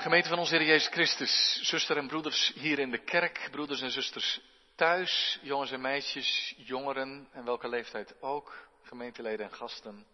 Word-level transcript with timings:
Gemeente 0.00 0.28
van 0.28 0.38
onze 0.38 0.56
Heer 0.56 0.66
Jezus 0.66 0.88
Christus, 0.88 1.60
zuster 1.62 1.96
en 1.96 2.06
broeders 2.06 2.52
hier 2.54 2.78
in 2.78 2.90
de 2.90 3.04
kerk, 3.04 3.48
broeders 3.50 3.80
en 3.80 3.90
zusters 3.90 4.40
thuis, 4.74 5.38
jongens 5.42 5.70
en 5.70 5.80
meisjes, 5.80 6.54
jongeren 6.56 7.28
en 7.32 7.44
welke 7.44 7.68
leeftijd 7.68 8.22
ook, 8.22 8.68
gemeenteleden 8.82 9.46
en 9.46 9.52
gasten. 9.52 10.06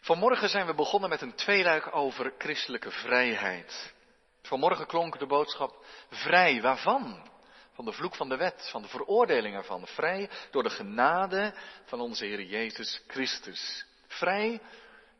Vanmorgen 0.00 0.48
zijn 0.48 0.66
we 0.66 0.74
begonnen 0.74 1.10
met 1.10 1.20
een 1.20 1.34
tweeluik 1.34 1.94
over 1.96 2.34
christelijke 2.38 2.90
vrijheid. 2.90 3.94
Vanmorgen 4.42 4.86
klonk 4.86 5.18
de 5.18 5.26
boodschap 5.26 5.84
vrij, 6.10 6.60
waarvan? 6.62 7.30
Van 7.74 7.84
de 7.84 7.92
vloek 7.92 8.14
van 8.14 8.28
de 8.28 8.36
wet, 8.36 8.68
van 8.70 8.82
de 8.82 8.88
veroordeling 8.88 9.54
ervan. 9.54 9.86
Vrij 9.86 10.30
door 10.50 10.62
de 10.62 10.70
genade 10.70 11.54
van 11.84 12.00
onze 12.00 12.24
Heer 12.24 12.42
Jezus 12.42 13.02
Christus. 13.06 13.86
Vrij 14.06 14.60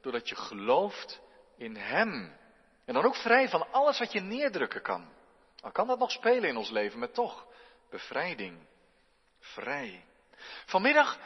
doordat 0.00 0.28
je 0.28 0.36
gelooft 0.36 1.20
in 1.56 1.76
Hem. 1.76 2.36
En 2.88 2.94
dan 2.94 3.04
ook 3.04 3.16
vrij 3.16 3.48
van 3.48 3.72
alles 3.72 3.98
wat 3.98 4.12
je 4.12 4.20
neerdrukken 4.20 4.82
kan. 4.82 5.08
Al 5.60 5.70
kan 5.70 5.86
dat 5.86 5.98
nog 5.98 6.10
spelen 6.10 6.48
in 6.48 6.56
ons 6.56 6.70
leven, 6.70 6.98
maar 6.98 7.10
toch 7.10 7.46
bevrijding. 7.90 8.58
Vrij. 9.40 10.04
Vanmiddag 10.66 11.18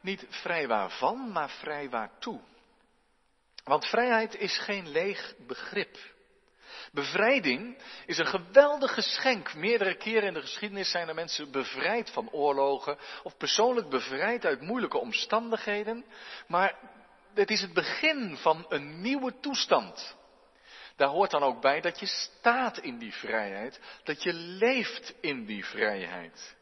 niet 0.00 0.26
vrij 0.28 0.68
waarvan, 0.68 1.32
maar 1.32 1.50
vrij 1.50 1.90
waartoe. 1.90 2.40
Want 3.64 3.86
vrijheid 3.86 4.34
is 4.34 4.58
geen 4.58 4.88
leeg 4.88 5.34
begrip. 5.46 5.96
Bevrijding 6.92 7.82
is 8.06 8.18
een 8.18 8.26
geweldig 8.26 8.94
geschenk. 8.94 9.54
Meerdere 9.54 9.96
keren 9.96 10.28
in 10.28 10.34
de 10.34 10.40
geschiedenis 10.40 10.90
zijn 10.90 11.08
er 11.08 11.14
mensen 11.14 11.50
bevrijd 11.50 12.10
van 12.10 12.30
oorlogen 12.30 12.98
of 13.22 13.36
persoonlijk 13.36 13.88
bevrijd 13.88 14.44
uit 14.44 14.60
moeilijke 14.60 14.98
omstandigheden. 14.98 16.04
Maar 16.46 16.78
het 17.34 17.50
is 17.50 17.60
het 17.60 17.72
begin 17.72 18.36
van 18.36 18.66
een 18.68 19.00
nieuwe 19.00 19.40
toestand. 19.40 20.16
Daar 20.96 21.08
hoort 21.08 21.30
dan 21.30 21.42
ook 21.42 21.60
bij 21.60 21.80
dat 21.80 22.00
je 22.00 22.06
staat 22.06 22.78
in 22.78 22.98
die 22.98 23.12
vrijheid, 23.12 23.80
dat 24.04 24.22
je 24.22 24.32
leeft 24.32 25.14
in 25.20 25.44
die 25.44 25.64
vrijheid. 25.64 26.56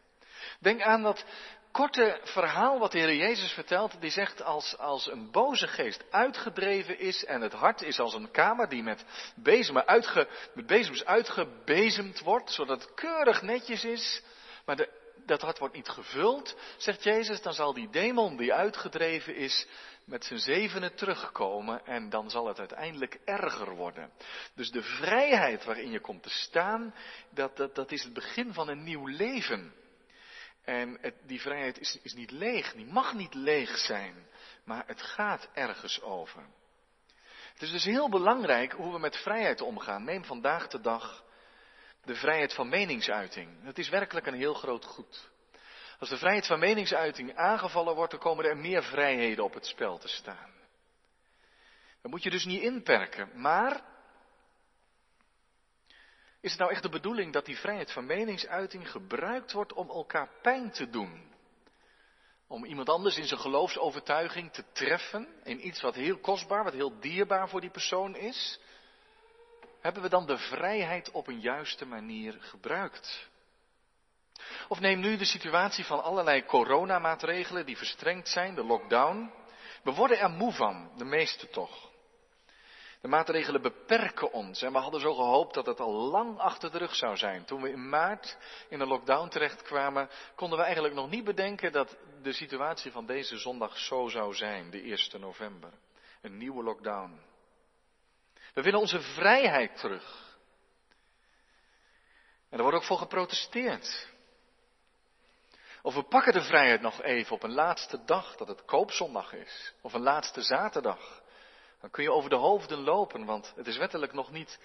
Denk 0.61 0.83
aan 0.83 1.03
dat 1.03 1.25
korte 1.73 2.21
verhaal 2.23 2.79
wat 2.79 2.93
de 2.93 2.99
Heer 2.99 3.15
Jezus 3.15 3.53
vertelt, 3.53 4.01
die 4.01 4.11
zegt 4.11 4.43
als, 4.43 4.79
als 4.79 5.11
een 5.11 5.31
boze 5.31 5.67
geest 5.67 6.05
uitgedreven 6.11 6.99
is 6.99 7.25
en 7.25 7.41
het 7.41 7.53
hart 7.53 7.83
is 7.83 7.99
als 7.99 8.15
een 8.15 8.31
kamer 8.31 8.69
die 8.69 8.83
met, 8.83 9.05
uitge, 9.87 10.29
met 10.55 10.67
bezems 10.67 11.05
uitgebezemd 11.05 12.21
wordt, 12.21 12.51
zodat 12.51 12.83
het 12.83 12.95
keurig 12.95 13.43
netjes 13.43 13.85
is, 13.85 14.23
maar 14.65 14.77
de, 14.77 15.02
dat 15.27 15.41
hart 15.41 15.59
wordt 15.59 15.75
niet 15.75 15.89
gevuld, 15.89 16.57
zegt 16.77 17.03
Jezus, 17.03 17.43
dan 17.43 17.53
zal 17.53 17.73
die 17.73 17.91
demon 17.91 18.37
die 18.37 18.53
uitgedreven 18.53 19.37
is 19.37 19.67
met 20.05 20.25
zijn 20.25 20.39
zevenen 20.39 20.95
terugkomen 20.95 21.87
en 21.87 22.09
dan 22.09 22.31
zal 22.31 22.47
het 22.47 22.59
uiteindelijk 22.59 23.19
erger 23.25 23.75
worden. 23.75 24.13
Dus 24.55 24.71
de 24.71 24.83
vrijheid 24.83 25.65
waarin 25.65 25.91
je 25.91 26.01
komt 26.01 26.23
te 26.23 26.31
staan, 26.31 26.95
dat, 27.31 27.57
dat, 27.57 27.75
dat 27.75 27.93
is 27.93 28.03
het 28.03 28.13
begin 28.13 28.53
van 28.53 28.69
een 28.69 28.83
nieuw 28.83 29.07
leven. 29.07 29.75
En 30.65 31.15
die 31.27 31.41
vrijheid 31.41 31.79
is, 31.79 31.99
is 32.03 32.15
niet 32.15 32.31
leeg, 32.31 32.73
die 32.73 32.87
mag 32.87 33.15
niet 33.15 33.35
leeg 33.35 33.79
zijn, 33.79 34.27
maar 34.65 34.87
het 34.87 35.03
gaat 35.03 35.49
ergens 35.53 36.03
over. 36.03 36.43
Het 37.53 37.63
is 37.63 37.71
dus 37.71 37.85
heel 37.85 38.09
belangrijk 38.09 38.73
hoe 38.73 38.93
we 38.93 38.99
met 38.99 39.17
vrijheid 39.17 39.61
omgaan. 39.61 40.05
Neem 40.05 40.25
vandaag 40.25 40.69
de 40.69 40.81
dag 40.81 41.25
de 42.05 42.15
vrijheid 42.15 42.55
van 42.55 42.69
meningsuiting. 42.69 43.65
Het 43.65 43.79
is 43.79 43.89
werkelijk 43.89 44.27
een 44.27 44.35
heel 44.35 44.55
groot 44.55 44.85
goed. 44.85 45.31
Als 45.99 46.09
de 46.09 46.17
vrijheid 46.17 46.47
van 46.47 46.59
meningsuiting 46.59 47.37
aangevallen 47.37 47.95
wordt, 47.95 48.11
dan 48.11 48.21
komen 48.21 48.45
er 48.45 48.57
meer 48.57 48.83
vrijheden 48.83 49.45
op 49.45 49.55
het 49.55 49.67
spel 49.67 49.99
te 49.99 50.09
staan. 50.09 50.51
Dan 52.03 52.11
moet 52.11 52.23
je 52.23 52.31
dus 52.31 52.45
niet 52.45 52.63
inperken. 52.63 53.41
Maar 53.41 53.85
is 56.41 56.51
het 56.51 56.61
nou 56.61 56.73
echt 56.73 56.83
de 56.83 56.89
bedoeling 56.89 57.33
dat 57.33 57.45
die 57.45 57.57
vrijheid 57.57 57.93
van 57.93 58.07
meningsuiting 58.07 58.91
gebruikt 58.91 59.53
wordt 59.53 59.73
om 59.73 59.89
elkaar 59.89 60.29
pijn 60.43 60.71
te 60.71 60.91
doen? 60.91 61.31
Om 62.47 62.65
iemand 62.65 62.89
anders 62.89 63.17
in 63.17 63.27
zijn 63.27 63.41
geloofsovertuiging 63.41 64.53
te 64.53 64.65
treffen, 64.73 65.29
in 65.43 65.67
iets 65.67 65.81
wat 65.81 65.95
heel 65.95 66.19
kostbaar, 66.19 66.65
wat 66.65 66.73
heel 66.73 67.01
dierbaar 67.01 67.49
voor 67.49 67.61
die 67.61 67.71
persoon 67.71 68.17
is? 68.17 68.61
Hebben 69.83 70.03
we 70.03 70.09
dan 70.09 70.27
de 70.27 70.39
vrijheid 70.39 71.11
op 71.11 71.27
een 71.27 71.41
juiste 71.41 71.87
manier 71.87 72.37
gebruikt? 72.41 73.29
Of 74.69 74.81
neem 74.81 75.01
nu 75.01 75.17
de 75.17 75.25
situatie 75.25 75.85
van 75.85 76.03
allerlei 76.03 76.45
coronamaatregelen 76.45 77.67
die 77.67 77.77
verstrengd 77.77 78.29
zijn, 78.29 78.55
de 78.55 78.65
lockdown. 78.65 79.33
We 79.83 79.93
worden 79.93 80.19
er 80.19 80.31
moe 80.31 80.53
van, 80.53 80.91
de 80.97 81.05
meeste 81.05 81.49
toch. 81.49 81.91
De 83.01 83.09
maatregelen 83.09 83.63
beperken 83.63 84.33
ons 84.33 84.63
en 84.63 84.73
we 84.73 84.79
hadden 84.79 85.01
zo 85.01 85.15
gehoopt 85.15 85.55
dat 85.55 85.67
het 85.67 85.81
al 85.81 85.93
lang 85.93 86.39
achter 86.39 86.71
de 86.71 86.79
rug 86.79 86.95
zou 86.95 87.17
zijn. 87.17 87.45
Toen 87.45 87.63
we 87.63 87.71
in 87.71 87.89
maart 87.89 88.39
in 88.69 88.81
een 88.81 88.89
lockdown 88.89 89.29
terechtkwamen, 89.29 90.09
konden 90.35 90.59
we 90.59 90.65
eigenlijk 90.65 90.95
nog 90.95 91.11
niet 91.11 91.25
bedenken 91.25 91.73
dat 91.73 91.97
de 92.23 92.33
situatie 92.33 92.93
van 92.93 93.07
deze 93.07 93.39
zondag 93.39 93.79
zo 93.79 94.09
zou 94.09 94.35
zijn, 94.35 94.71
de 94.71 94.83
1 95.13 95.21
november. 95.21 95.73
Een 96.21 96.37
nieuwe 96.37 96.63
lockdown. 96.63 97.21
We 98.53 98.63
willen 98.63 98.81
onze 98.81 99.01
vrijheid 99.01 99.77
terug. 99.77 100.37
En 102.49 102.59
er 102.59 102.63
wordt 102.63 102.77
ook 102.77 102.85
voor 102.85 102.99
geprotesteerd. 102.99 104.11
Of 105.83 105.95
we 105.95 106.03
pakken 106.03 106.33
de 106.33 106.43
vrijheid 106.43 106.81
nog 106.81 107.03
even 107.03 107.35
op 107.35 107.43
een 107.43 107.53
laatste 107.53 108.05
dag, 108.05 108.37
dat 108.37 108.49
het 108.49 108.65
koopzondag 108.65 109.33
is. 109.33 109.75
Of 109.81 109.93
een 109.93 110.03
laatste 110.03 110.43
zaterdag. 110.43 111.23
Dan 111.81 111.91
kun 111.91 112.03
je 112.03 112.13
over 112.13 112.31
de 112.31 112.37
hoofden 112.37 112.79
lopen, 112.79 113.25
want 113.25 113.53
het 113.57 113.67
is 113.67 113.77
wettelijk 113.77 114.13
nog 114.13 114.31
niet 114.31 114.59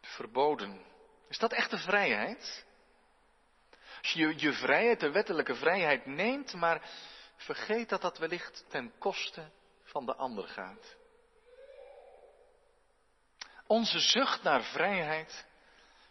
verboden. 0.00 0.84
Is 1.28 1.38
dat 1.38 1.52
echte 1.52 1.78
vrijheid? 1.78 2.66
Als 4.02 4.12
je 4.12 4.34
je 4.36 4.52
vrijheid, 4.52 5.00
de 5.00 5.10
wettelijke 5.10 5.54
vrijheid 5.54 6.06
neemt, 6.06 6.54
maar 6.54 6.90
vergeet 7.36 7.88
dat 7.88 8.00
dat 8.00 8.18
wellicht 8.18 8.64
ten 8.68 8.92
koste 8.98 9.50
van 9.82 10.06
de 10.06 10.14
ander 10.14 10.48
gaat. 10.48 10.96
Onze 13.68 13.98
zucht 13.98 14.42
naar 14.42 14.62
vrijheid 14.62 15.46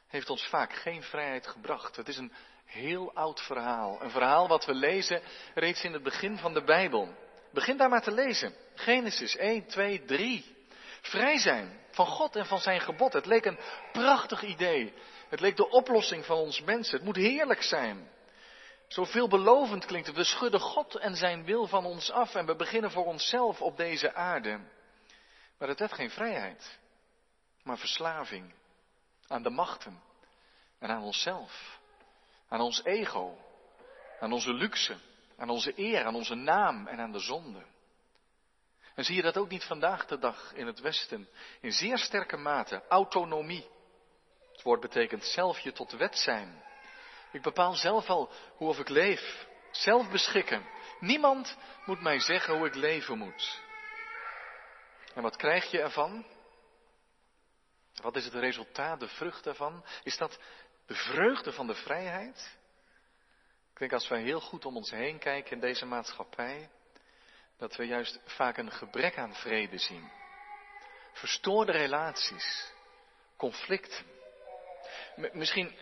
heeft 0.07 0.29
ons 0.29 0.47
vaak 0.47 0.73
geen 0.73 1.03
vrijheid 1.03 1.47
gebracht. 1.47 1.95
Het 1.95 2.07
is 2.07 2.17
een 2.17 2.33
heel 2.65 3.13
oud 3.13 3.41
verhaal. 3.41 4.01
Een 4.01 4.09
verhaal 4.09 4.47
wat 4.47 4.65
we 4.65 4.73
lezen 4.73 5.21
reeds 5.53 5.83
in 5.83 5.93
het 5.93 6.03
begin 6.03 6.37
van 6.37 6.53
de 6.53 6.63
Bijbel. 6.63 7.13
Begin 7.51 7.77
daar 7.77 7.89
maar 7.89 8.01
te 8.01 8.11
lezen. 8.11 8.53
Genesis 8.75 9.35
1, 9.35 9.65
2, 9.65 10.05
3. 10.05 10.55
Vrij 11.01 11.37
zijn 11.37 11.79
van 11.91 12.05
God 12.05 12.35
en 12.35 12.45
van 12.45 12.59
zijn 12.59 12.81
gebod. 12.81 13.13
Het 13.13 13.25
leek 13.25 13.45
een 13.45 13.59
prachtig 13.91 14.43
idee. 14.43 14.93
Het 15.29 15.39
leek 15.39 15.55
de 15.55 15.69
oplossing 15.69 16.25
van 16.25 16.37
ons 16.37 16.61
mensen. 16.61 16.95
Het 16.95 17.05
moet 17.05 17.15
heerlijk 17.15 17.63
zijn. 17.63 18.09
Zo 18.87 19.03
veelbelovend 19.03 19.85
klinkt 19.85 20.07
het. 20.07 20.15
We 20.15 20.23
schudden 20.23 20.59
God 20.59 20.95
en 20.95 21.15
zijn 21.15 21.43
wil 21.45 21.67
van 21.67 21.85
ons 21.85 22.11
af 22.11 22.35
en 22.35 22.45
we 22.45 22.55
beginnen 22.55 22.91
voor 22.91 23.05
onszelf 23.05 23.61
op 23.61 23.77
deze 23.77 24.13
aarde. 24.13 24.59
Maar 25.57 25.67
het 25.67 25.79
werd 25.79 25.93
geen 25.93 26.09
vrijheid, 26.09 26.77
maar 27.67 27.77
verslaving 27.77 28.53
aan 29.27 29.43
de 29.43 29.49
machten 29.49 30.01
en 30.79 30.89
aan 30.89 31.03
onszelf 31.03 31.77
aan 32.47 32.61
ons 32.61 32.83
ego, 32.83 33.37
aan 34.19 34.31
onze 34.31 34.53
luxe, 34.53 34.97
aan 35.37 35.49
onze 35.49 35.73
eer, 35.75 36.05
aan 36.05 36.15
onze 36.15 36.35
naam 36.35 36.87
en 36.87 36.99
aan 36.99 37.11
de 37.11 37.19
zonde. 37.19 37.65
En 38.95 39.03
zie 39.03 39.15
je 39.15 39.21
dat 39.21 39.37
ook 39.37 39.49
niet 39.49 39.63
vandaag 39.63 40.05
de 40.05 40.19
dag 40.19 40.53
in 40.53 40.67
het 40.67 40.79
Westen? 40.79 41.29
In 41.61 41.71
zeer 41.71 41.97
sterke 41.97 42.37
mate 42.37 42.83
autonomie. 42.89 43.67
Het 44.51 44.61
woord 44.61 44.81
betekent 44.81 45.23
zelf 45.23 45.59
je 45.59 45.71
tot 45.71 45.91
wet 45.91 46.17
zijn. 46.17 46.63
Ik 47.31 47.41
bepaal 47.41 47.73
zelf 47.73 48.09
al 48.09 48.31
hoe 48.55 48.69
of 48.69 48.79
ik 48.79 48.89
leef. 48.89 49.47
Zelf 49.71 50.09
beschikken. 50.09 50.65
Niemand 50.99 51.57
moet 51.85 52.01
mij 52.01 52.19
zeggen 52.19 52.57
hoe 52.57 52.67
ik 52.67 52.75
leven 52.75 53.17
moet. 53.17 53.61
En 55.13 55.21
wat 55.21 55.35
krijg 55.35 55.71
je 55.71 55.81
ervan? 55.81 56.25
Wat 58.01 58.15
is 58.15 58.25
het 58.25 58.33
resultaat, 58.33 58.99
de 58.99 59.07
vrucht 59.07 59.43
daarvan? 59.43 59.85
Is 60.03 60.17
dat 60.17 60.39
de 60.87 60.95
vreugde 60.95 61.53
van 61.53 61.67
de 61.67 61.75
vrijheid. 61.75 62.57
Ik 63.73 63.79
denk 63.79 63.93
als 63.93 64.07
wij 64.07 64.21
heel 64.21 64.41
goed 64.41 64.65
om 64.65 64.75
ons 64.75 64.91
heen 64.91 65.19
kijken 65.19 65.51
in 65.51 65.59
deze 65.59 65.85
maatschappij, 65.85 66.69
dat 67.57 67.75
we 67.75 67.85
juist 67.85 68.19
vaak 68.25 68.57
een 68.57 68.71
gebrek 68.71 69.17
aan 69.17 69.35
vrede 69.35 69.77
zien. 69.77 70.11
Verstoorde 71.13 71.71
relaties, 71.71 72.71
conflicten. 73.35 74.05
misschien 75.31 75.75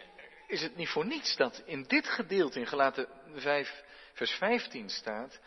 is 0.48 0.62
het 0.62 0.76
niet 0.76 0.90
voor 0.90 1.06
niets 1.06 1.36
dat 1.36 1.62
in 1.66 1.84
dit 1.84 2.08
gedeelte 2.08 2.60
in 2.60 2.68
gelaten 2.68 3.08
5, 3.36 3.84
vers 4.14 4.32
15 4.32 4.90
staat, 4.90 5.40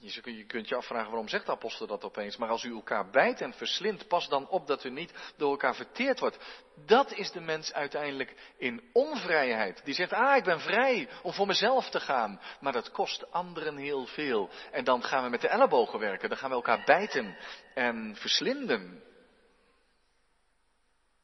je 0.00 0.44
kunt 0.46 0.68
je 0.68 0.76
afvragen 0.76 1.08
waarom 1.08 1.28
zegt 1.28 1.46
de 1.46 1.52
apostel 1.52 1.86
dat 1.86 2.04
opeens. 2.04 2.36
Maar 2.36 2.48
als 2.48 2.64
u 2.64 2.72
elkaar 2.72 3.10
bijt 3.10 3.40
en 3.40 3.52
verslindt, 3.52 4.08
pas 4.08 4.28
dan 4.28 4.48
op 4.48 4.66
dat 4.66 4.84
u 4.84 4.90
niet 4.90 5.32
door 5.36 5.50
elkaar 5.50 5.74
verteerd 5.74 6.20
wordt. 6.20 6.38
Dat 6.86 7.12
is 7.12 7.30
de 7.30 7.40
mens 7.40 7.72
uiteindelijk 7.72 8.52
in 8.56 8.90
onvrijheid. 8.92 9.84
Die 9.84 9.94
zegt, 9.94 10.12
ah, 10.12 10.36
ik 10.36 10.44
ben 10.44 10.60
vrij 10.60 11.08
om 11.22 11.32
voor 11.32 11.46
mezelf 11.46 11.90
te 11.90 12.00
gaan. 12.00 12.40
Maar 12.60 12.72
dat 12.72 12.90
kost 12.90 13.32
anderen 13.32 13.76
heel 13.76 14.06
veel. 14.06 14.50
En 14.70 14.84
dan 14.84 15.02
gaan 15.02 15.24
we 15.24 15.30
met 15.30 15.40
de 15.40 15.48
ellebogen 15.48 15.98
werken. 15.98 16.28
Dan 16.28 16.38
gaan 16.38 16.50
we 16.50 16.56
elkaar 16.56 16.84
bijten 16.84 17.36
en 17.74 18.16
verslinden. 18.16 19.02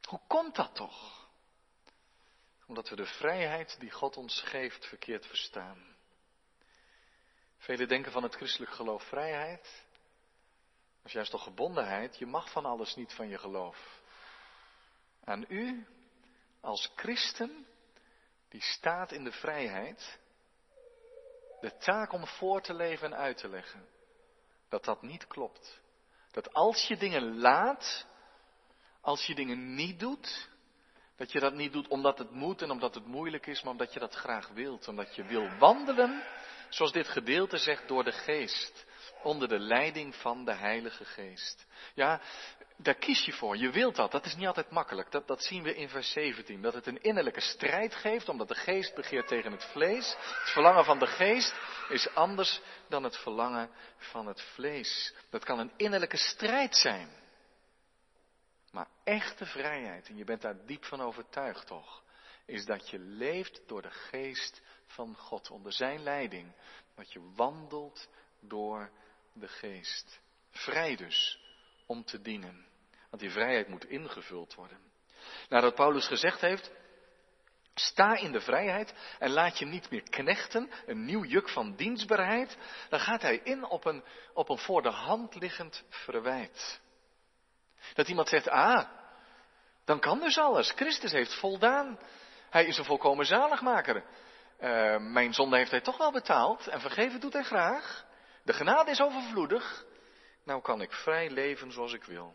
Hoe 0.09 0.21
komt 0.27 0.55
dat 0.55 0.75
toch? 0.75 1.29
Omdat 2.67 2.89
we 2.89 2.97
de 2.97 3.07
vrijheid 3.07 3.77
die 3.81 3.91
God 3.91 4.17
ons 4.17 4.41
geeft 4.41 4.87
verkeerd 4.87 5.27
verstaan. 5.27 5.96
Velen 7.67 7.89
denken 7.89 8.13
van 8.13 8.23
het 8.23 8.35
christelijk 8.35 8.73
geloof 8.73 9.03
vrijheid. 9.03 9.85
Dat 10.97 11.05
is 11.07 11.13
juist 11.13 11.31
toch 11.31 11.43
gebondenheid. 11.43 12.19
Je 12.19 12.27
mag 12.27 12.51
van 12.51 12.65
alles 12.65 12.95
niet 12.95 13.13
van 13.13 13.29
je 13.29 13.39
geloof. 13.39 14.03
Aan 15.25 15.45
u, 15.49 15.87
als 16.61 16.93
christen, 16.97 17.67
die 18.49 18.63
staat 18.63 19.13
in 19.13 19.25
de 19.25 19.33
vrijheid, 19.33 20.19
de 21.61 21.77
taak 21.77 22.13
om 22.13 22.27
voor 22.27 22.63
te 22.63 22.75
leven 22.75 23.13
en 23.13 23.19
uit 23.19 23.37
te 23.37 23.49
leggen. 23.49 23.89
Dat 24.69 24.85
dat 24.85 25.03
niet 25.03 25.27
klopt. 25.27 25.81
Dat 26.31 26.53
als 26.53 26.87
je 26.87 26.97
dingen 26.97 27.39
laat, 27.39 28.07
als 29.01 29.27
je 29.27 29.35
dingen 29.35 29.75
niet 29.75 30.01
doet, 30.01 30.49
dat 31.17 31.33
je 31.33 31.41
dat 31.41 31.55
niet 31.55 31.73
doet 31.73 31.89
omdat 31.89 32.19
het 32.19 32.31
moet 32.31 32.63
en 32.63 32.71
omdat 32.71 32.95
het 32.95 33.07
moeilijk 33.07 33.47
is, 33.47 33.63
maar 33.63 33.73
omdat 33.73 33.93
je 33.93 34.01
dat 34.01 34.15
graag 34.15 34.49
wilt. 34.49 34.89
Omdat 34.89 35.15
je 35.15 35.25
wil 35.25 35.49
wandelen, 35.59 36.23
zoals 36.69 36.93
dit 36.93 37.09
gedeelte 37.09 37.57
zegt, 37.57 37.89
door 37.89 38.05
de 38.05 38.13
geest. 38.13 38.85
Onder 39.23 39.49
de 39.49 39.59
leiding 39.59 40.15
van 40.15 40.45
de 40.45 40.55
Heilige 40.55 41.05
Geest. 41.05 41.67
Ja, 41.95 42.21
daar 42.77 42.95
kies 42.95 43.25
je 43.25 43.33
voor. 43.33 43.57
Je 43.57 43.71
wilt 43.71 43.97
dat. 43.97 44.13
Dat 44.13 44.25
is 44.27 44.37
niet 44.37 44.47
altijd 44.47 44.71
makkelijk. 44.71 45.11
Dat, 45.11 45.27
dat 45.27 45.43
zien 45.43 45.63
we 45.63 45.75
in 45.75 45.89
vers 45.89 46.13
17. 46.13 46.63
Dat 46.63 46.75
het 46.75 46.87
een 46.87 47.03
innerlijke 47.03 47.41
strijd 47.41 47.95
geeft, 47.95 48.29
omdat 48.29 48.49
de 48.49 48.55
geest 48.55 48.95
begeert 48.95 49.29
tegen 49.29 49.53
het 49.53 49.65
vlees. 49.65 50.17
Het 50.19 50.51
verlangen 50.51 50.85
van 50.85 50.99
de 50.99 51.07
geest 51.07 51.55
is 51.89 52.15
anders 52.15 52.61
dan 52.89 53.05
het 53.05 53.17
verlangen 53.17 53.71
van 53.97 54.27
het 54.27 54.43
vlees. 54.43 55.15
Dat 55.31 55.45
kan 55.45 55.59
een 55.59 55.73
innerlijke 55.77 56.17
strijd 56.17 56.77
zijn. 56.77 57.09
Maar 58.77 58.89
echte 59.05 59.47
vrijheid, 59.47 60.09
en 60.09 60.17
je 60.17 60.25
bent 60.25 60.43
daar 60.43 60.67
diep 60.67 60.85
van 60.85 61.01
overtuigd 61.01 61.67
toch, 61.67 62.03
is 62.47 62.65
dat 62.65 62.91
je 62.91 62.99
leeft 62.99 63.63
door 63.67 63.83
de 63.83 63.91
geest 63.91 64.63
van 64.87 65.17
God, 65.17 65.51
onder 65.51 65.73
zijn 65.73 66.03
leiding. 66.03 66.53
Dat 66.95 67.13
je 67.13 67.33
wandelt 67.35 68.09
door 68.41 68.91
de 69.33 69.49
geest. 69.49 70.21
Vrij 70.51 70.97
dus 70.97 71.41
om 71.87 72.05
te 72.05 72.21
dienen. 72.21 72.67
Want 73.11 73.23
die 73.23 73.31
vrijheid 73.31 73.69
moet 73.69 73.85
ingevuld 73.85 74.55
worden. 74.55 74.79
Nadat 75.49 75.75
Paulus 75.75 76.07
gezegd 76.07 76.41
heeft, 76.41 76.71
sta 77.75 78.17
in 78.17 78.33
de 78.33 78.41
vrijheid 78.41 78.95
en 79.19 79.31
laat 79.31 79.59
je 79.59 79.67
niet 79.67 79.91
meer 79.91 80.03
knechten, 80.03 80.71
een 80.87 81.05
nieuw 81.05 81.25
juk 81.25 81.49
van 81.49 81.77
dienstbaarheid, 81.77 82.57
dan 82.89 83.01
gaat 83.01 83.23
hij 83.23 83.37
in 83.37 83.65
op 83.65 83.85
een, 83.85 84.05
op 84.35 84.49
een 84.49 84.59
voor 84.59 84.83
de 84.83 84.91
hand 84.91 85.35
liggend 85.35 85.85
verwijt. 85.89 86.85
Dat 87.95 88.09
iemand 88.09 88.29
zegt, 88.29 88.49
ah, 88.49 88.89
dan 89.85 90.01
kan 90.01 90.21
dus 90.21 90.39
alles. 90.39 90.71
Christus 90.71 91.13
heeft 91.13 91.35
voldaan. 91.35 91.99
Hij 92.51 92.67
is 92.67 92.79
een 92.79 92.85
volkomen 92.85 93.27
zaligmaker. 93.27 94.05
Uh, 94.61 94.97
mijn 94.99 95.35
zonde 95.35 95.57
heeft 95.57 95.71
hij 95.71 95.81
toch 95.81 95.97
wel 95.97 96.13
betaald 96.13 96.67
en 96.67 96.81
vergeven 96.81 97.21
doet 97.21 97.33
hij 97.33 97.43
graag. 97.43 98.05
De 98.43 98.53
genade 98.53 98.91
is 98.91 99.01
overvloedig. 99.01 99.85
Nou 100.45 100.63
kan 100.63 100.81
ik 100.81 100.93
vrij 100.93 101.31
leven 101.31 101.73
zoals 101.73 101.93
ik 101.93 102.05
wil. 102.05 102.35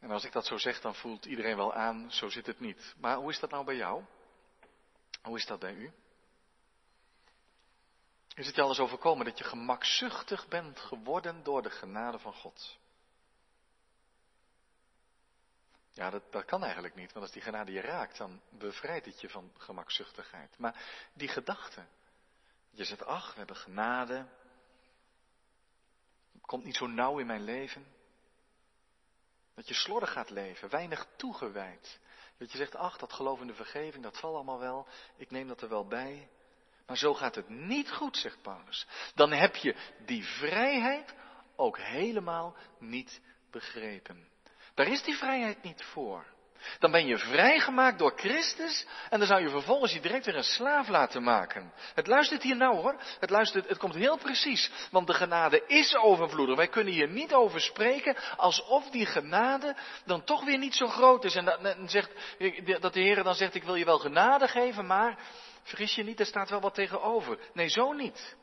En 0.00 0.10
als 0.10 0.24
ik 0.24 0.32
dat 0.32 0.46
zo 0.46 0.58
zeg, 0.58 0.80
dan 0.80 0.94
voelt 0.94 1.24
iedereen 1.24 1.56
wel 1.56 1.74
aan, 1.74 2.10
zo 2.10 2.28
zit 2.28 2.46
het 2.46 2.60
niet. 2.60 2.94
Maar 2.98 3.16
hoe 3.16 3.30
is 3.30 3.40
dat 3.40 3.50
nou 3.50 3.64
bij 3.64 3.76
jou? 3.76 4.04
Hoe 5.22 5.36
is 5.36 5.46
dat 5.46 5.58
bij 5.58 5.74
u? 5.74 5.92
Is 8.34 8.46
het 8.46 8.54
je 8.54 8.62
al 8.62 8.68
eens 8.68 8.80
overkomen 8.80 9.24
dat 9.24 9.38
je 9.38 9.44
gemakzuchtig 9.44 10.48
bent 10.48 10.80
geworden 10.80 11.42
door 11.42 11.62
de 11.62 11.70
genade 11.70 12.18
van 12.18 12.34
God? 12.34 12.78
Ja, 16.00 16.10
dat, 16.10 16.22
dat 16.30 16.44
kan 16.44 16.64
eigenlijk 16.64 16.94
niet, 16.94 17.12
want 17.12 17.24
als 17.24 17.34
die 17.34 17.42
genade 17.42 17.72
je 17.72 17.80
raakt, 17.80 18.16
dan 18.16 18.40
bevrijdt 18.48 19.06
het 19.06 19.20
je 19.20 19.28
van 19.28 19.52
gemakzuchtigheid. 19.56 20.58
Maar 20.58 20.82
die 21.12 21.28
gedachte, 21.28 21.84
je 22.70 22.84
zegt, 22.84 23.04
ach, 23.04 23.32
we 23.32 23.38
hebben 23.38 23.56
genade, 23.56 24.26
komt 26.40 26.64
niet 26.64 26.76
zo 26.76 26.86
nauw 26.86 27.18
in 27.18 27.26
mijn 27.26 27.44
leven. 27.44 27.86
Dat 29.54 29.68
je 29.68 29.74
slordig 29.74 30.12
gaat 30.12 30.30
leven, 30.30 30.70
weinig 30.70 31.06
toegewijd. 31.16 32.00
Dat 32.36 32.52
je 32.52 32.58
zegt, 32.58 32.74
ach, 32.74 32.98
dat 32.98 33.12
geloof 33.12 33.40
in 33.40 33.46
de 33.46 33.54
vergeving, 33.54 34.02
dat 34.02 34.18
valt 34.18 34.34
allemaal 34.34 34.58
wel, 34.58 34.86
ik 35.16 35.30
neem 35.30 35.48
dat 35.48 35.62
er 35.62 35.68
wel 35.68 35.86
bij. 35.86 36.28
Maar 36.86 36.96
zo 36.96 37.14
gaat 37.14 37.34
het 37.34 37.48
niet 37.48 37.90
goed, 37.90 38.16
zegt 38.16 38.42
Paulus. 38.42 38.86
Dan 39.14 39.32
heb 39.32 39.56
je 39.56 39.76
die 40.06 40.24
vrijheid 40.24 41.14
ook 41.56 41.78
helemaal 41.78 42.56
niet 42.78 43.20
begrepen. 43.50 44.28
Daar 44.74 44.88
is 44.88 45.02
die 45.02 45.16
vrijheid 45.16 45.62
niet 45.62 45.82
voor. 45.82 46.24
Dan 46.78 46.90
ben 46.90 47.06
je 47.06 47.18
vrijgemaakt 47.18 47.98
door 47.98 48.12
Christus 48.16 48.86
en 49.10 49.18
dan 49.18 49.28
zou 49.28 49.42
je 49.42 49.48
vervolgens 49.48 49.92
je 49.92 50.00
direct 50.00 50.26
weer 50.26 50.36
een 50.36 50.44
slaaf 50.44 50.88
laten 50.88 51.22
maken. 51.22 51.72
Het 51.94 52.06
luistert 52.06 52.42
hier 52.42 52.56
nou 52.56 52.76
hoor. 52.76 52.96
Het, 53.20 53.30
luistert, 53.30 53.68
het 53.68 53.78
komt 53.78 53.94
heel 53.94 54.18
precies. 54.18 54.70
Want 54.90 55.06
de 55.06 55.14
genade 55.14 55.64
is 55.66 55.96
overvloedig. 55.96 56.56
Wij 56.56 56.68
kunnen 56.68 56.92
hier 56.92 57.08
niet 57.08 57.32
over 57.34 57.60
spreken 57.60 58.16
alsof 58.36 58.90
die 58.90 59.06
genade 59.06 59.76
dan 60.04 60.24
toch 60.24 60.44
weer 60.44 60.58
niet 60.58 60.74
zo 60.74 60.86
groot 60.86 61.24
is. 61.24 61.34
En 61.34 61.44
dat, 61.44 61.76
zegt, 61.86 62.10
dat 62.80 62.92
de 62.92 63.00
Heer 63.00 63.22
dan 63.22 63.34
zegt 63.34 63.54
ik 63.54 63.64
wil 63.64 63.74
je 63.74 63.84
wel 63.84 63.98
genade 63.98 64.48
geven, 64.48 64.86
maar 64.86 65.18
vergis 65.62 65.94
je 65.94 66.04
niet, 66.04 66.20
er 66.20 66.26
staat 66.26 66.50
wel 66.50 66.60
wat 66.60 66.74
tegenover. 66.74 67.38
Nee, 67.52 67.68
zo 67.68 67.92
niet. 67.92 68.36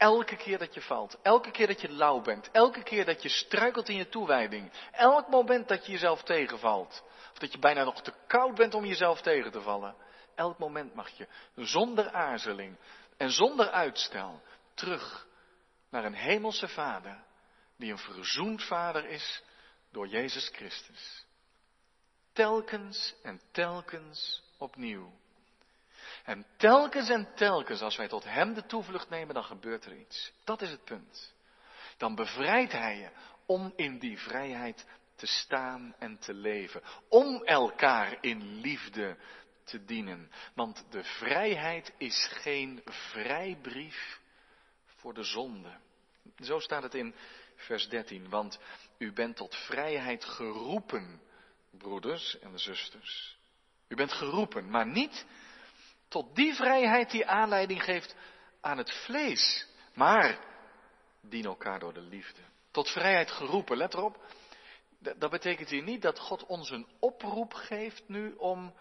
Elke 0.00 0.36
keer 0.36 0.58
dat 0.58 0.74
je 0.74 0.80
valt, 0.80 1.18
elke 1.22 1.50
keer 1.50 1.66
dat 1.66 1.80
je 1.80 1.92
lauw 1.92 2.20
bent, 2.20 2.50
elke 2.50 2.82
keer 2.82 3.04
dat 3.04 3.22
je 3.22 3.28
struikelt 3.28 3.88
in 3.88 3.96
je 3.96 4.08
toewijding, 4.08 4.72
elk 4.92 5.28
moment 5.28 5.68
dat 5.68 5.86
je 5.86 5.92
jezelf 5.92 6.22
tegenvalt, 6.22 7.02
of 7.32 7.38
dat 7.38 7.52
je 7.52 7.58
bijna 7.58 7.84
nog 7.84 8.02
te 8.02 8.12
koud 8.26 8.54
bent 8.54 8.74
om 8.74 8.84
jezelf 8.84 9.20
tegen 9.20 9.50
te 9.50 9.60
vallen, 9.60 9.94
elk 10.34 10.58
moment 10.58 10.94
mag 10.94 11.08
je 11.08 11.28
zonder 11.54 12.10
aarzeling 12.10 12.76
en 13.16 13.30
zonder 13.30 13.70
uitstel 13.70 14.42
terug 14.74 15.26
naar 15.90 16.04
een 16.04 16.14
hemelse 16.14 16.68
Vader, 16.68 17.24
die 17.76 17.90
een 17.90 17.98
verzoend 17.98 18.64
Vader 18.64 19.04
is 19.04 19.42
door 19.90 20.08
Jezus 20.08 20.48
Christus. 20.48 21.24
Telkens 22.32 23.14
en 23.22 23.40
telkens 23.52 24.42
opnieuw. 24.58 25.19
En 26.24 26.46
telkens 26.56 27.08
en 27.08 27.34
telkens, 27.34 27.80
als 27.80 27.96
wij 27.96 28.08
tot 28.08 28.24
Hem 28.24 28.54
de 28.54 28.66
toevlucht 28.66 29.08
nemen, 29.08 29.34
dan 29.34 29.44
gebeurt 29.44 29.84
er 29.84 29.96
iets. 29.96 30.32
Dat 30.44 30.62
is 30.62 30.70
het 30.70 30.84
punt. 30.84 31.34
Dan 31.96 32.14
bevrijdt 32.14 32.72
Hij 32.72 32.98
je 32.98 33.10
om 33.46 33.72
in 33.76 33.98
die 33.98 34.18
vrijheid 34.18 34.86
te 35.16 35.26
staan 35.26 35.94
en 35.98 36.18
te 36.18 36.34
leven. 36.34 36.82
Om 37.08 37.44
elkaar 37.44 38.18
in 38.20 38.60
liefde 38.60 39.16
te 39.64 39.84
dienen. 39.84 40.30
Want 40.54 40.84
de 40.90 41.04
vrijheid 41.04 41.92
is 41.98 42.28
geen 42.32 42.82
vrijbrief 42.84 44.20
voor 44.84 45.14
de 45.14 45.22
zonde. 45.22 45.76
Zo 46.38 46.58
staat 46.58 46.82
het 46.82 46.94
in 46.94 47.14
vers 47.56 47.88
13. 47.88 48.28
Want 48.28 48.58
u 48.98 49.12
bent 49.12 49.36
tot 49.36 49.56
vrijheid 49.56 50.24
geroepen, 50.24 51.20
broeders 51.70 52.38
en 52.38 52.58
zusters. 52.58 53.38
U 53.88 53.96
bent 53.96 54.12
geroepen, 54.12 54.70
maar 54.70 54.86
niet 54.86 55.26
tot 56.10 56.36
die 56.36 56.54
vrijheid 56.54 57.10
die 57.10 57.26
aanleiding 57.26 57.82
geeft 57.82 58.14
aan 58.60 58.78
het 58.78 58.92
vlees. 59.04 59.66
Maar 59.94 60.38
dien 61.20 61.44
elkaar 61.44 61.78
door 61.78 61.94
de 61.94 62.00
liefde. 62.00 62.40
Tot 62.70 62.90
vrijheid 62.90 63.30
geroepen, 63.30 63.76
let 63.76 63.94
erop. 63.94 64.24
Dat 64.98 65.30
betekent 65.30 65.68
hier 65.68 65.82
niet 65.82 66.02
dat 66.02 66.18
God 66.18 66.46
ons 66.46 66.70
een 66.70 66.86
oproep 66.98 67.54
geeft 67.54 68.02
nu 68.08 68.34
om 68.36 68.74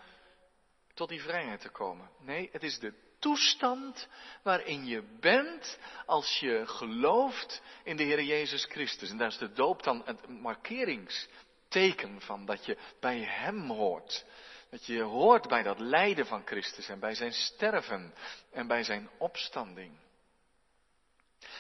tot 0.94 1.10
die 1.10 1.22
vrijheid 1.22 1.62
te 1.62 1.70
komen. 1.70 2.10
Nee, 2.20 2.50
het 2.52 2.64
is 2.64 2.80
de 2.80 2.94
toestand 3.20 4.08
waarin 4.44 4.86
je 4.86 5.04
bent 5.20 5.80
als 6.06 6.40
je 6.40 6.68
gelooft 6.68 7.62
in 7.84 7.98
de 7.98 8.04
Heer 8.04 8.24
Jezus 8.24 8.66
Christus. 8.66 9.10
En 9.10 9.18
daar 9.18 9.28
is 9.28 9.38
de 9.38 9.52
doop 9.52 9.84
dan 9.84 10.02
het 10.06 10.28
markeringsteken 10.28 12.22
van 12.22 12.46
dat 12.46 12.66
je 12.66 12.78
bij 13.00 13.20
Hem 13.20 13.70
hoort. 13.70 14.26
Dat 14.70 14.86
je 14.86 15.02
hoort 15.02 15.48
bij 15.48 15.64
dat 15.64 15.80
lijden 15.80 16.26
van 16.26 16.42
Christus 16.46 16.90
en 16.90 17.00
bij 17.00 17.16
zijn 17.16 17.34
sterven 17.34 18.14
en 18.52 18.68
bij 18.68 18.84
zijn 18.84 19.10
opstanding. 19.18 20.00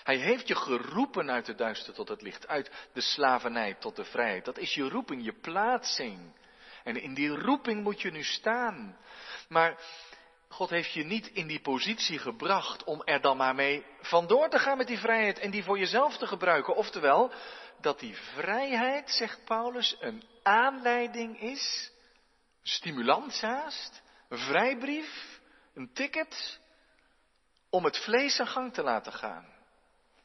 Hij 0.03 0.17
heeft 0.17 0.47
je 0.47 0.55
geroepen 0.55 1.31
uit 1.31 1.45
de 1.45 1.55
duister 1.55 1.93
tot 1.93 2.07
het 2.07 2.21
licht, 2.21 2.47
uit 2.47 2.71
de 2.93 3.01
slavernij 3.01 3.73
tot 3.73 3.95
de 3.95 4.05
vrijheid. 4.05 4.45
Dat 4.45 4.57
is 4.57 4.73
je 4.73 4.89
roeping, 4.89 5.25
je 5.25 5.33
plaatsing. 5.33 6.33
En 6.83 7.01
in 7.01 7.13
die 7.13 7.29
roeping 7.29 7.83
moet 7.83 8.01
je 8.01 8.11
nu 8.11 8.23
staan. 8.23 8.97
Maar 9.47 9.79
God 10.47 10.69
heeft 10.69 10.91
je 10.91 11.03
niet 11.03 11.27
in 11.27 11.47
die 11.47 11.61
positie 11.61 12.19
gebracht 12.19 12.83
om 12.83 13.01
er 13.03 13.21
dan 13.21 13.37
maar 13.37 13.55
mee 13.55 13.85
vandoor 14.01 14.49
te 14.49 14.59
gaan 14.59 14.77
met 14.77 14.87
die 14.87 14.99
vrijheid 14.99 15.39
en 15.39 15.51
die 15.51 15.63
voor 15.63 15.79
jezelf 15.79 16.17
te 16.17 16.27
gebruiken. 16.27 16.75
Oftewel, 16.75 17.31
dat 17.81 17.99
die 17.99 18.15
vrijheid, 18.15 19.11
zegt 19.11 19.45
Paulus, 19.45 19.97
een 19.99 20.23
aanleiding 20.43 21.41
is 21.41 21.91
stimulans 22.69 23.41
haast, 23.41 24.01
een 24.29 24.37
vrijbrief, 24.37 25.39
een 25.73 25.93
ticket, 25.93 26.59
om 27.69 27.83
het 27.83 27.97
vlees 27.97 28.39
aan 28.39 28.47
gang 28.47 28.73
te 28.73 28.83
laten 28.83 29.13
gaan. 29.13 29.45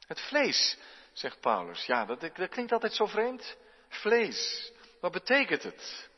Het 0.06 0.20
vlees, 0.20 0.78
zegt 1.12 1.40
Paulus. 1.40 1.86
Ja, 1.86 2.04
dat, 2.04 2.20
dat 2.20 2.48
klinkt 2.48 2.72
altijd 2.72 2.94
zo 2.94 3.06
vreemd. 3.06 3.56
Vlees. 3.88 4.72
Wat 5.00 5.12
betekent 5.12 5.62
het? 5.62 6.08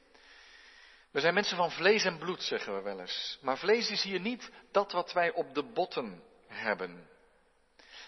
We 1.10 1.20
zijn 1.20 1.34
mensen 1.34 1.56
van 1.56 1.70
vlees 1.70 2.04
en 2.04 2.18
bloed, 2.18 2.42
zeggen 2.42 2.74
we 2.74 2.82
wel 2.82 3.00
eens. 3.00 3.38
Maar 3.40 3.58
vlees 3.58 3.90
is 3.90 4.02
hier 4.02 4.20
niet 4.20 4.50
dat 4.72 4.92
wat 4.92 5.12
wij 5.12 5.32
op 5.32 5.54
de 5.54 5.62
botten 5.62 6.22
hebben. 6.46 7.08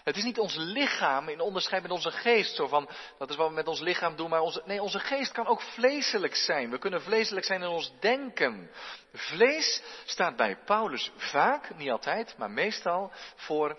Het 0.03 0.17
is 0.17 0.23
niet 0.23 0.39
ons 0.39 0.55
lichaam 0.55 1.29
in 1.29 1.39
onderscheid 1.39 1.81
met 1.81 1.91
onze 1.91 2.11
geest, 2.11 2.55
zo 2.55 2.67
van, 2.67 2.89
dat 3.17 3.29
is 3.29 3.35
wat 3.35 3.47
we 3.47 3.53
met 3.53 3.67
ons 3.67 3.79
lichaam 3.79 4.15
doen, 4.15 4.29
maar 4.29 4.41
onze, 4.41 4.61
nee, 4.65 4.81
onze 4.81 4.99
geest 4.99 5.31
kan 5.31 5.47
ook 5.47 5.61
vleeselijk 5.61 6.35
zijn. 6.35 6.69
We 6.69 6.77
kunnen 6.77 7.01
vleeselijk 7.01 7.45
zijn 7.45 7.61
in 7.61 7.67
ons 7.67 7.91
denken. 7.99 8.71
Vlees 9.13 9.81
staat 10.05 10.35
bij 10.35 10.57
Paulus 10.65 11.11
vaak, 11.15 11.75
niet 11.75 11.89
altijd, 11.89 12.37
maar 12.37 12.51
meestal 12.51 13.11
voor 13.35 13.77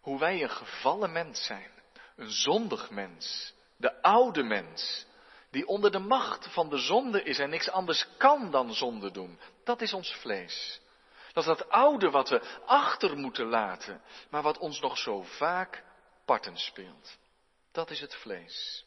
hoe 0.00 0.18
wij 0.18 0.42
een 0.42 0.50
gevallen 0.50 1.12
mens 1.12 1.44
zijn. 1.44 1.70
Een 2.16 2.30
zondig 2.30 2.90
mens. 2.90 3.54
De 3.76 4.02
oude 4.02 4.42
mens. 4.42 5.06
Die 5.50 5.66
onder 5.66 5.90
de 5.90 5.98
macht 5.98 6.46
van 6.52 6.68
de 6.68 6.78
zonde 6.78 7.22
is 7.22 7.38
en 7.38 7.50
niks 7.50 7.70
anders 7.70 8.06
kan 8.16 8.50
dan 8.50 8.74
zonde 8.74 9.10
doen. 9.10 9.38
Dat 9.64 9.80
is 9.80 9.92
ons 9.92 10.14
vlees. 10.14 10.80
Dat 11.34 11.42
is 11.42 11.56
dat 11.56 11.68
oude 11.68 12.10
wat 12.10 12.28
we 12.28 12.62
achter 12.66 13.16
moeten 13.16 13.46
laten, 13.46 14.02
maar 14.30 14.42
wat 14.42 14.58
ons 14.58 14.80
nog 14.80 14.98
zo 14.98 15.22
vaak 15.22 15.84
parten 16.24 16.56
speelt. 16.56 17.18
Dat 17.72 17.90
is 17.90 18.00
het 18.00 18.14
vlees. 18.14 18.84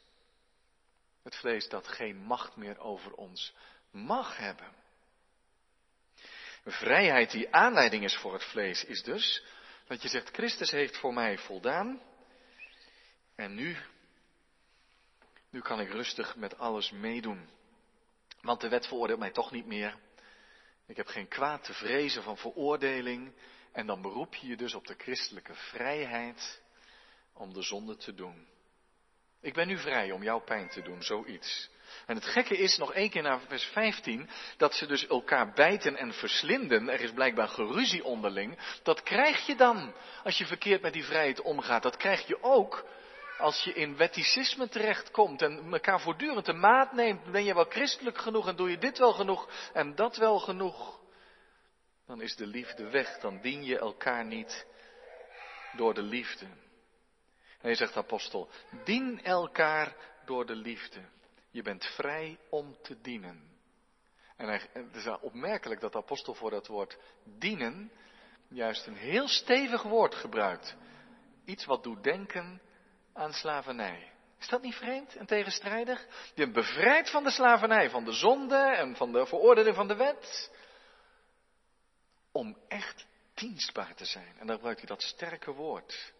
Het 1.23 1.35
vlees 1.35 1.69
dat 1.69 1.87
geen 1.87 2.17
macht 2.17 2.55
meer 2.55 2.79
over 2.79 3.13
ons 3.13 3.53
mag 3.91 4.37
hebben. 4.37 4.75
Vrijheid 6.65 7.31
die 7.31 7.53
aanleiding 7.53 8.03
is 8.03 8.17
voor 8.17 8.33
het 8.33 8.43
vlees 8.43 8.83
is 8.83 9.03
dus 9.03 9.43
dat 9.87 10.01
je 10.01 10.07
zegt, 10.07 10.29
Christus 10.29 10.71
heeft 10.71 10.97
voor 10.97 11.13
mij 11.13 11.37
voldaan 11.37 12.01
en 13.35 13.55
nu, 13.55 13.77
nu 15.49 15.61
kan 15.61 15.79
ik 15.79 15.91
rustig 15.91 16.35
met 16.35 16.57
alles 16.57 16.91
meedoen. 16.91 17.49
Want 18.41 18.61
de 18.61 18.69
wet 18.69 18.87
veroordeelt 18.87 19.19
mij 19.19 19.31
toch 19.31 19.51
niet 19.51 19.65
meer. 19.65 19.97
Ik 20.87 20.97
heb 20.97 21.07
geen 21.07 21.27
kwaad 21.27 21.63
te 21.63 21.73
vrezen 21.73 22.23
van 22.23 22.37
veroordeling. 22.37 23.33
En 23.71 23.87
dan 23.87 24.01
beroep 24.01 24.35
je 24.35 24.47
je 24.47 24.57
dus 24.57 24.73
op 24.73 24.87
de 24.87 24.95
christelijke 24.97 25.53
vrijheid 25.53 26.61
om 27.33 27.53
de 27.53 27.61
zonde 27.61 27.97
te 27.97 28.13
doen. 28.13 28.47
Ik 29.41 29.53
ben 29.53 29.67
nu 29.67 29.77
vrij 29.77 30.11
om 30.11 30.23
jouw 30.23 30.39
pijn 30.39 30.69
te 30.69 30.81
doen, 30.81 31.03
zoiets. 31.03 31.69
En 32.05 32.15
het 32.15 32.25
gekke 32.25 32.57
is, 32.57 32.77
nog 32.77 32.93
één 32.93 33.09
keer 33.09 33.21
naar 33.21 33.41
vers 33.41 33.63
15, 33.63 34.29
dat 34.57 34.73
ze 34.73 34.85
dus 34.85 35.07
elkaar 35.07 35.53
bijten 35.53 35.95
en 35.95 36.13
verslinden. 36.13 36.89
Er 36.89 37.01
is 37.01 37.11
blijkbaar 37.11 37.47
geruzie 37.47 38.03
onderling. 38.03 38.79
Dat 38.83 39.03
krijg 39.03 39.45
je 39.45 39.55
dan 39.55 39.93
als 40.23 40.37
je 40.37 40.45
verkeerd 40.45 40.81
met 40.81 40.93
die 40.93 41.05
vrijheid 41.05 41.41
omgaat. 41.41 41.83
Dat 41.83 41.97
krijg 41.97 42.27
je 42.27 42.43
ook 42.43 42.85
als 43.37 43.63
je 43.63 43.73
in 43.73 43.97
wetticisme 43.97 44.69
terechtkomt 44.69 45.41
en 45.41 45.73
elkaar 45.73 46.01
voortdurend 46.01 46.45
de 46.45 46.53
maat 46.53 46.91
neemt, 46.91 47.31
ben 47.31 47.43
je 47.43 47.53
wel 47.53 47.65
christelijk 47.69 48.17
genoeg 48.17 48.47
en 48.47 48.55
doe 48.55 48.69
je 48.69 48.77
dit 48.77 48.97
wel 48.97 49.13
genoeg 49.13 49.49
en 49.73 49.95
dat 49.95 50.17
wel 50.17 50.39
genoeg, 50.39 50.99
dan 52.05 52.21
is 52.21 52.35
de 52.35 52.47
liefde 52.47 52.89
weg, 52.89 53.19
dan 53.19 53.41
dien 53.41 53.63
je 53.63 53.79
elkaar 53.79 54.25
niet 54.25 54.65
door 55.75 55.93
de 55.93 56.01
liefde. 56.01 56.45
En 57.61 57.69
je 57.69 57.75
zegt 57.75 57.97
apostel, 57.97 58.49
dien 58.83 59.23
elkaar 59.23 59.95
door 60.25 60.45
de 60.45 60.55
liefde. 60.55 60.99
Je 61.51 61.61
bent 61.61 61.85
vrij 61.85 62.37
om 62.49 62.77
te 62.81 63.01
dienen. 63.01 63.55
En 64.35 64.49
het 64.49 64.95
is 64.95 65.07
opmerkelijk 65.21 65.81
dat 65.81 65.91
de 65.91 65.97
apostel 65.97 66.33
voor 66.33 66.49
dat 66.49 66.67
woord 66.67 66.97
dienen 67.23 67.91
juist 68.47 68.87
een 68.87 68.95
heel 68.95 69.27
stevig 69.27 69.83
woord 69.83 70.15
gebruikt. 70.15 70.75
Iets 71.45 71.65
wat 71.65 71.83
doet 71.83 72.03
denken 72.03 72.61
aan 73.17 73.33
slavernij. 73.33 74.11
Is 74.39 74.47
dat 74.47 74.61
niet 74.61 74.75
vreemd 74.75 75.15
en 75.15 75.25
tegenstrijdig? 75.25 76.05
Je 76.33 76.43
bent 76.43 76.53
bevrijd 76.53 77.09
van 77.09 77.23
de 77.23 77.31
slavernij, 77.31 77.89
van 77.89 78.05
de 78.05 78.11
zonde 78.11 78.75
en 78.75 78.95
van 78.95 79.11
de 79.11 79.25
veroordeling 79.25 79.75
van 79.75 79.87
de 79.87 79.95
wet. 79.95 80.51
Om 82.31 82.57
echt 82.67 83.05
dienstbaar 83.33 83.95
te 83.95 84.05
zijn. 84.05 84.37
En 84.39 84.47
dan 84.47 84.55
gebruikt 84.55 84.79
hij 84.79 84.89
dat 84.89 85.01
sterke 85.01 85.51
woord. 85.51 86.13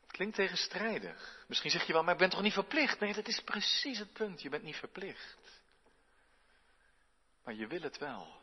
Het 0.00 0.12
klinkt 0.12 0.36
tegenstrijdig. 0.36 1.44
Misschien 1.48 1.70
zeg 1.70 1.86
je 1.86 1.92
wel, 1.92 2.02
maar 2.02 2.12
ik 2.12 2.20
ben 2.20 2.30
toch 2.30 2.42
niet 2.42 2.52
verplicht? 2.52 3.00
Nee, 3.00 3.14
dat 3.14 3.28
is 3.28 3.40
precies 3.40 3.98
het 3.98 4.12
punt. 4.12 4.42
Je 4.42 4.48
bent 4.48 4.62
niet 4.62 4.76
verplicht. 4.76 5.62
Maar 7.44 7.54
je 7.54 7.66
wil 7.66 7.82
het 7.82 7.98
wel. 7.98 8.36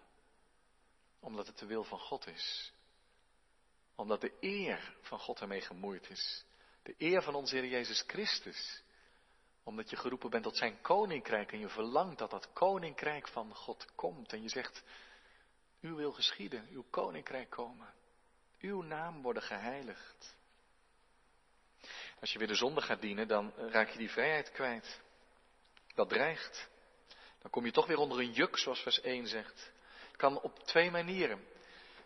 Omdat 1.20 1.48
het 1.48 1.58
de 1.58 1.66
wil 1.66 1.84
van 1.84 2.00
God 2.00 2.28
is. 2.28 2.74
Omdat 3.96 4.22
de 4.22 4.34
eer 4.40 4.96
van 5.02 5.20
God 5.20 5.42
ermee 5.42 5.62
gemoeid 5.62 6.10
is. 6.10 6.46
De 6.86 6.96
eer 6.98 7.22
van 7.22 7.36
onze 7.36 7.56
Heer 7.56 7.65
Jezus 7.65 8.04
Christus. 8.08 8.84
Omdat 9.63 9.89
je 9.89 9.96
geroepen 9.96 10.30
bent 10.30 10.44
tot 10.44 10.58
zijn 10.58 10.82
koninkrijk 10.82 11.51
en 11.51 11.60
je 11.60 11.70
verlangt 11.70 12.18
dat 12.18 12.30
dat 12.30 12.54
koninkrijk 12.54 13.27
van 13.27 13.56
God 13.56 13.96
komt. 13.96 14.34
En 14.34 14.42
je 14.42 14.50
zegt, 14.50 14.84
u 15.82 15.94
wil 15.94 16.12
geschieden, 16.12 16.68
uw 16.72 16.86
koninkrijk 16.89 17.50
komen. 17.50 17.94
Uw 18.60 18.82
naam 18.82 19.22
worden 19.22 19.44
geheiligd. 19.44 20.38
Als 22.20 22.32
je 22.32 22.38
weer 22.39 22.48
de 22.48 22.56
zonde 22.56 22.82
gaat 22.82 23.01
dienen, 23.01 23.27
dan 23.27 23.54
raak 23.56 23.89
je 23.89 23.98
die 23.98 24.12
vrijheid 24.12 24.51
kwijt. 24.51 25.01
Dat 25.94 26.10
dreigt. 26.10 26.70
Dan 27.42 27.51
kom 27.51 27.65
je 27.65 27.72
toch 27.72 27.88
weer 27.88 27.98
onder 27.98 28.20
een 28.20 28.32
juk, 28.32 28.58
zoals 28.58 28.82
vers 28.82 29.01
1 29.01 29.27
zegt. 29.27 29.72
Het 30.08 30.18
kan 30.18 30.42
op 30.42 30.60
twee 30.60 30.92
manieren. 30.92 31.54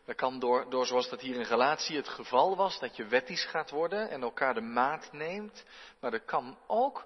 Dat 0.09 0.17
kan 0.17 0.39
door, 0.39 0.69
door, 0.69 0.85
zoals 0.85 1.09
dat 1.09 1.21
hier 1.21 1.35
in 1.35 1.45
Galatië 1.45 1.95
het 1.95 2.07
geval 2.07 2.55
was, 2.55 2.79
dat 2.79 2.95
je 2.95 3.05
wettisch 3.05 3.45
gaat 3.45 3.69
worden 3.69 4.09
en 4.09 4.21
elkaar 4.21 4.53
de 4.53 4.61
maat 4.61 5.11
neemt. 5.11 5.65
Maar 5.99 6.11
dat 6.11 6.25
kan 6.25 6.57
ook 6.67 7.05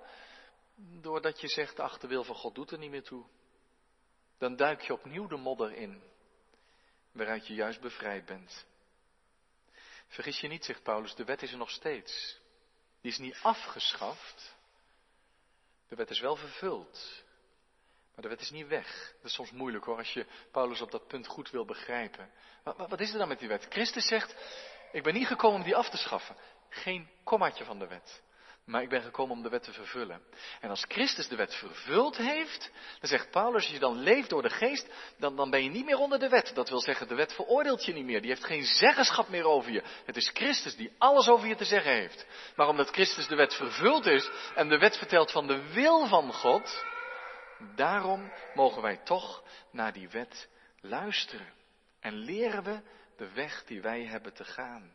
doordat 0.75 1.41
je 1.41 1.47
zegt, 1.47 1.79
ach, 1.79 1.97
de 1.97 2.07
wil 2.07 2.23
van 2.23 2.35
God 2.35 2.55
doet 2.55 2.71
er 2.71 2.77
niet 2.77 2.89
meer 2.89 3.03
toe. 3.03 3.25
Dan 4.37 4.55
duik 4.55 4.81
je 4.81 4.93
opnieuw 4.93 5.27
de 5.27 5.37
modder 5.37 5.73
in, 5.73 6.03
waaruit 7.11 7.47
je 7.47 7.53
juist 7.53 7.81
bevrijd 7.81 8.25
bent. 8.25 8.65
Vergis 10.07 10.39
je 10.39 10.47
niet, 10.47 10.65
zegt 10.65 10.83
Paulus, 10.83 11.15
de 11.15 11.25
wet 11.25 11.41
is 11.41 11.51
er 11.51 11.57
nog 11.57 11.71
steeds. 11.71 12.39
Die 13.01 13.11
is 13.11 13.17
niet 13.17 13.39
afgeschaft. 13.41 14.55
De 15.87 15.95
wet 15.95 16.09
is 16.09 16.19
wel 16.19 16.35
vervuld. 16.35 17.23
Maar 18.13 18.23
de 18.23 18.29
wet 18.29 18.41
is 18.41 18.49
niet 18.49 18.67
weg. 18.67 19.13
Dat 19.15 19.29
is 19.29 19.33
soms 19.33 19.51
moeilijk 19.51 19.85
hoor, 19.85 19.97
als 19.97 20.13
je 20.13 20.25
Paulus 20.51 20.81
op 20.81 20.91
dat 20.91 21.07
punt 21.07 21.27
goed 21.27 21.49
wil 21.49 21.65
begrijpen. 21.65 22.31
Maar, 22.63 22.87
wat 22.87 22.99
is 22.99 23.11
er 23.11 23.17
dan 23.17 23.27
met 23.27 23.39
die 23.39 23.47
wet? 23.47 23.65
Christus 23.69 24.07
zegt, 24.07 24.35
ik 24.91 25.03
ben 25.03 25.13
niet 25.13 25.27
gekomen 25.27 25.59
om 25.59 25.65
die 25.65 25.75
af 25.75 25.89
te 25.89 25.97
schaffen. 25.97 26.35
Geen 26.69 27.09
kommaatje 27.23 27.65
van 27.65 27.79
de 27.79 27.87
wet. 27.87 28.21
Maar 28.65 28.81
ik 28.81 28.89
ben 28.89 29.01
gekomen 29.01 29.35
om 29.35 29.43
de 29.43 29.49
wet 29.49 29.63
te 29.63 29.71
vervullen. 29.71 30.21
En 30.61 30.69
als 30.69 30.85
Christus 30.87 31.27
de 31.27 31.35
wet 31.35 31.55
vervuld 31.55 32.17
heeft, 32.17 32.71
dan 32.99 33.09
zegt 33.09 33.31
Paulus, 33.31 33.63
als 33.63 33.73
je 33.73 33.79
dan 33.79 33.97
leeft 33.97 34.29
door 34.29 34.41
de 34.41 34.49
geest, 34.49 34.89
dan, 35.17 35.35
dan 35.35 35.49
ben 35.49 35.63
je 35.63 35.69
niet 35.69 35.85
meer 35.85 35.97
onder 35.97 36.19
de 36.19 36.29
wet. 36.29 36.51
Dat 36.55 36.69
wil 36.69 36.79
zeggen, 36.79 37.07
de 37.07 37.15
wet 37.15 37.33
veroordeelt 37.33 37.85
je 37.85 37.93
niet 37.93 38.05
meer. 38.05 38.21
Die 38.21 38.29
heeft 38.29 38.45
geen 38.45 38.63
zeggenschap 38.63 39.29
meer 39.29 39.45
over 39.45 39.71
je. 39.71 39.83
Het 40.05 40.15
is 40.15 40.29
Christus 40.33 40.75
die 40.75 40.91
alles 40.97 41.27
over 41.27 41.47
je 41.47 41.55
te 41.55 41.65
zeggen 41.65 41.91
heeft. 41.91 42.25
Maar 42.55 42.67
omdat 42.67 42.89
Christus 42.89 43.27
de 43.27 43.35
wet 43.35 43.53
vervuld 43.53 44.05
is 44.05 44.29
en 44.55 44.69
de 44.69 44.77
wet 44.77 44.97
vertelt 44.97 45.31
van 45.31 45.47
de 45.47 45.73
wil 45.73 46.07
van 46.07 46.33
God, 46.33 46.85
Daarom 47.75 48.31
mogen 48.53 48.81
wij 48.81 48.97
toch 48.97 49.43
naar 49.71 49.93
die 49.93 50.09
wet 50.09 50.49
luisteren. 50.79 51.53
En 51.99 52.13
leren 52.13 52.63
we 52.63 52.81
de 53.15 53.31
weg 53.31 53.63
die 53.65 53.81
wij 53.81 54.05
hebben 54.05 54.33
te 54.33 54.45
gaan. 54.45 54.93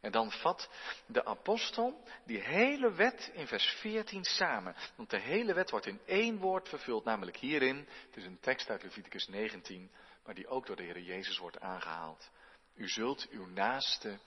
En 0.00 0.12
dan 0.12 0.32
vat 0.32 0.70
de 1.06 1.24
apostel 1.24 2.04
die 2.24 2.40
hele 2.40 2.92
wet 2.92 3.30
in 3.34 3.46
vers 3.46 3.66
14 3.66 4.24
samen. 4.24 4.76
Want 4.96 5.10
de 5.10 5.18
hele 5.18 5.54
wet 5.54 5.70
wordt 5.70 5.86
in 5.86 6.00
één 6.06 6.38
woord 6.38 6.68
vervuld, 6.68 7.04
namelijk 7.04 7.36
hierin. 7.36 7.88
Het 8.06 8.16
is 8.16 8.24
een 8.24 8.40
tekst 8.40 8.70
uit 8.70 8.82
Leviticus 8.82 9.28
19, 9.28 9.90
maar 10.24 10.34
die 10.34 10.48
ook 10.48 10.66
door 10.66 10.76
de 10.76 10.82
Heer 10.82 11.00
Jezus 11.00 11.38
wordt 11.38 11.60
aangehaald. 11.60 12.30
U 12.74 12.88
zult 12.88 13.28
uw 13.28 13.46
naaste 13.46 14.18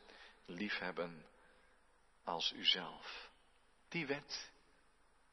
liefhebben 0.45 1.25
als 2.23 2.53
uzelf. 2.53 3.29
Die 3.89 4.05
wet, 4.07 4.51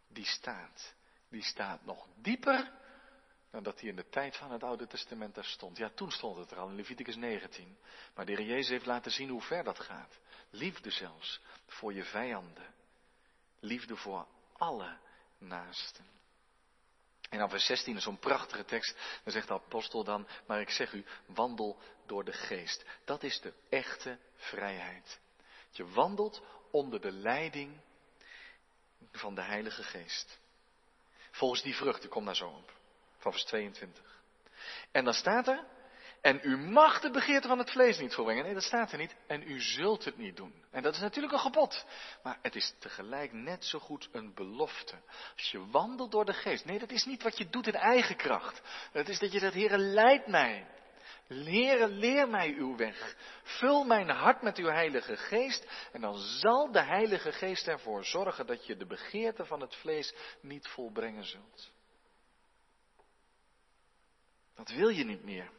die 0.08 0.26
staat 0.26 0.94
die 1.32 1.42
staat 1.42 1.84
nog 1.84 2.06
dieper 2.16 2.72
dan 3.50 3.62
dat 3.62 3.80
hij 3.80 3.88
in 3.88 3.96
de 3.96 4.08
tijd 4.08 4.36
van 4.36 4.52
het 4.52 4.62
Oude 4.62 4.86
Testament 4.86 5.34
daar 5.34 5.44
stond. 5.44 5.76
Ja, 5.76 5.90
toen 5.94 6.10
stond 6.10 6.36
het 6.36 6.50
er 6.50 6.58
al 6.58 6.68
in 6.68 6.76
Leviticus 6.76 7.16
19. 7.16 7.78
Maar 8.14 8.26
de 8.26 8.32
Heer 8.32 8.46
Jezus 8.46 8.68
heeft 8.68 8.86
laten 8.86 9.10
zien 9.10 9.28
hoe 9.28 9.42
ver 9.42 9.64
dat 9.64 9.80
gaat. 9.80 10.18
Liefde 10.50 10.90
zelfs 10.90 11.40
voor 11.66 11.92
je 11.92 12.04
vijanden. 12.04 12.74
Liefde 13.60 13.96
voor 13.96 14.26
alle 14.52 14.98
naasten. 15.38 16.04
En 17.28 17.38
dan 17.38 17.50
vers 17.50 17.66
16 17.66 17.96
is 17.96 18.02
zo'n 18.02 18.18
prachtige 18.18 18.64
tekst. 18.64 18.96
Dan 19.24 19.32
zegt 19.32 19.48
de 19.48 19.54
apostel 19.54 20.04
dan, 20.04 20.26
maar 20.46 20.60
ik 20.60 20.70
zeg 20.70 20.92
u, 20.92 21.04
wandel 21.26 21.78
door 22.06 22.24
de 22.24 22.32
geest. 22.32 22.84
Dat 23.04 23.22
is 23.22 23.40
de 23.40 23.52
echte 23.68 24.18
vrijheid. 24.34 25.20
Je 25.70 25.86
wandelt 25.86 26.42
onder 26.70 27.00
de 27.00 27.12
leiding 27.12 27.80
van 29.12 29.34
de 29.34 29.42
Heilige 29.42 29.82
Geest. 29.82 30.40
Volgens 31.32 31.62
die 31.62 31.74
vrucht, 31.74 32.04
ik 32.04 32.10
kom 32.10 32.24
daar 32.24 32.36
zo 32.36 32.48
op. 32.48 32.72
Van 33.18 33.32
vers 33.32 33.44
22. 33.44 34.20
En 34.92 35.04
dan 35.04 35.14
staat 35.14 35.48
er, 35.48 35.64
En 36.20 36.40
u 36.42 36.56
mag 36.56 37.00
de 37.00 37.10
begeerte 37.10 37.48
van 37.48 37.58
het 37.58 37.70
vlees 37.70 37.98
niet 37.98 38.14
volbrengen. 38.14 38.44
Nee, 38.44 38.54
dat 38.54 38.62
staat 38.62 38.92
er 38.92 38.98
niet. 38.98 39.16
En 39.26 39.42
u 39.42 39.60
zult 39.60 40.04
het 40.04 40.16
niet 40.16 40.36
doen. 40.36 40.64
En 40.70 40.82
dat 40.82 40.94
is 40.94 41.00
natuurlijk 41.00 41.32
een 41.32 41.38
gebod. 41.38 41.86
Maar 42.22 42.38
het 42.42 42.54
is 42.54 42.74
tegelijk 42.78 43.32
net 43.32 43.64
zo 43.64 43.78
goed 43.78 44.08
een 44.12 44.34
belofte. 44.34 44.94
Als 45.36 45.50
je 45.50 45.66
wandelt 45.70 46.10
door 46.10 46.24
de 46.24 46.32
geest. 46.32 46.64
Nee, 46.64 46.78
dat 46.78 46.90
is 46.90 47.04
niet 47.04 47.22
wat 47.22 47.38
je 47.38 47.48
doet 47.48 47.66
in 47.66 47.74
eigen 47.74 48.16
kracht. 48.16 48.62
Het 48.92 49.08
is 49.08 49.18
dat 49.18 49.32
je 49.32 49.38
zegt, 49.38 49.54
Heer, 49.54 49.76
leid 49.76 50.26
mij. 50.26 50.66
Leren, 51.32 51.90
leer 51.90 52.28
mij 52.28 52.54
uw 52.54 52.76
weg. 52.76 53.16
Vul 53.42 53.84
mijn 53.84 54.08
hart 54.08 54.42
met 54.42 54.56
uw 54.56 54.68
Heilige 54.68 55.16
Geest. 55.16 55.88
En 55.92 56.00
dan 56.00 56.18
zal 56.18 56.72
de 56.72 56.82
Heilige 56.82 57.32
Geest 57.32 57.68
ervoor 57.68 58.04
zorgen 58.04 58.46
dat 58.46 58.66
je 58.66 58.76
de 58.76 58.86
begeerte 58.86 59.44
van 59.44 59.60
het 59.60 59.74
vlees 59.74 60.14
niet 60.40 60.68
volbrengen 60.68 61.24
zult. 61.24 61.72
Dat 64.54 64.70
wil 64.70 64.88
je 64.88 65.04
niet 65.04 65.24
meer. 65.24 65.50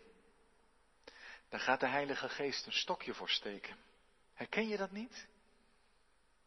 Daar 1.49 1.59
gaat 1.59 1.79
de 1.79 1.87
Heilige 1.87 2.29
Geest 2.29 2.65
een 2.65 2.71
stokje 2.71 3.13
voor 3.13 3.29
steken. 3.29 3.77
Herken 4.33 4.67
je 4.67 4.77
dat 4.77 4.91
niet? 4.91 5.27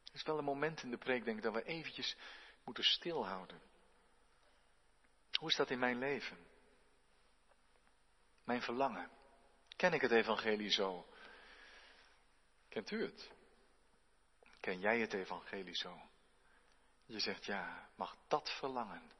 Er 0.04 0.14
is 0.14 0.22
wel 0.22 0.38
een 0.38 0.44
moment 0.44 0.82
in 0.82 0.90
de 0.90 0.98
preek, 0.98 1.24
denk 1.24 1.36
ik, 1.36 1.42
dat 1.42 1.54
we 1.54 1.62
eventjes 1.62 2.16
moeten 2.64 2.84
stilhouden. 2.84 3.60
Hoe 5.38 5.48
is 5.48 5.56
dat 5.56 5.70
in 5.70 5.78
mijn 5.78 5.98
leven? 5.98 6.38
Mijn 8.44 8.62
verlangen. 8.62 9.10
Ken 9.76 9.92
ik 9.92 10.00
het 10.00 10.12
evangelie 10.12 10.70
zo? 10.70 11.06
Kent 12.68 12.90
u 12.90 13.02
het? 13.02 13.30
Ken 14.60 14.80
jij 14.80 15.00
het 15.00 15.12
evangelie 15.12 15.76
zo? 15.76 16.00
Je 17.06 17.20
zegt 17.20 17.44
ja, 17.44 17.88
mag 17.94 18.16
dat 18.28 18.50
verlangen 18.58 19.12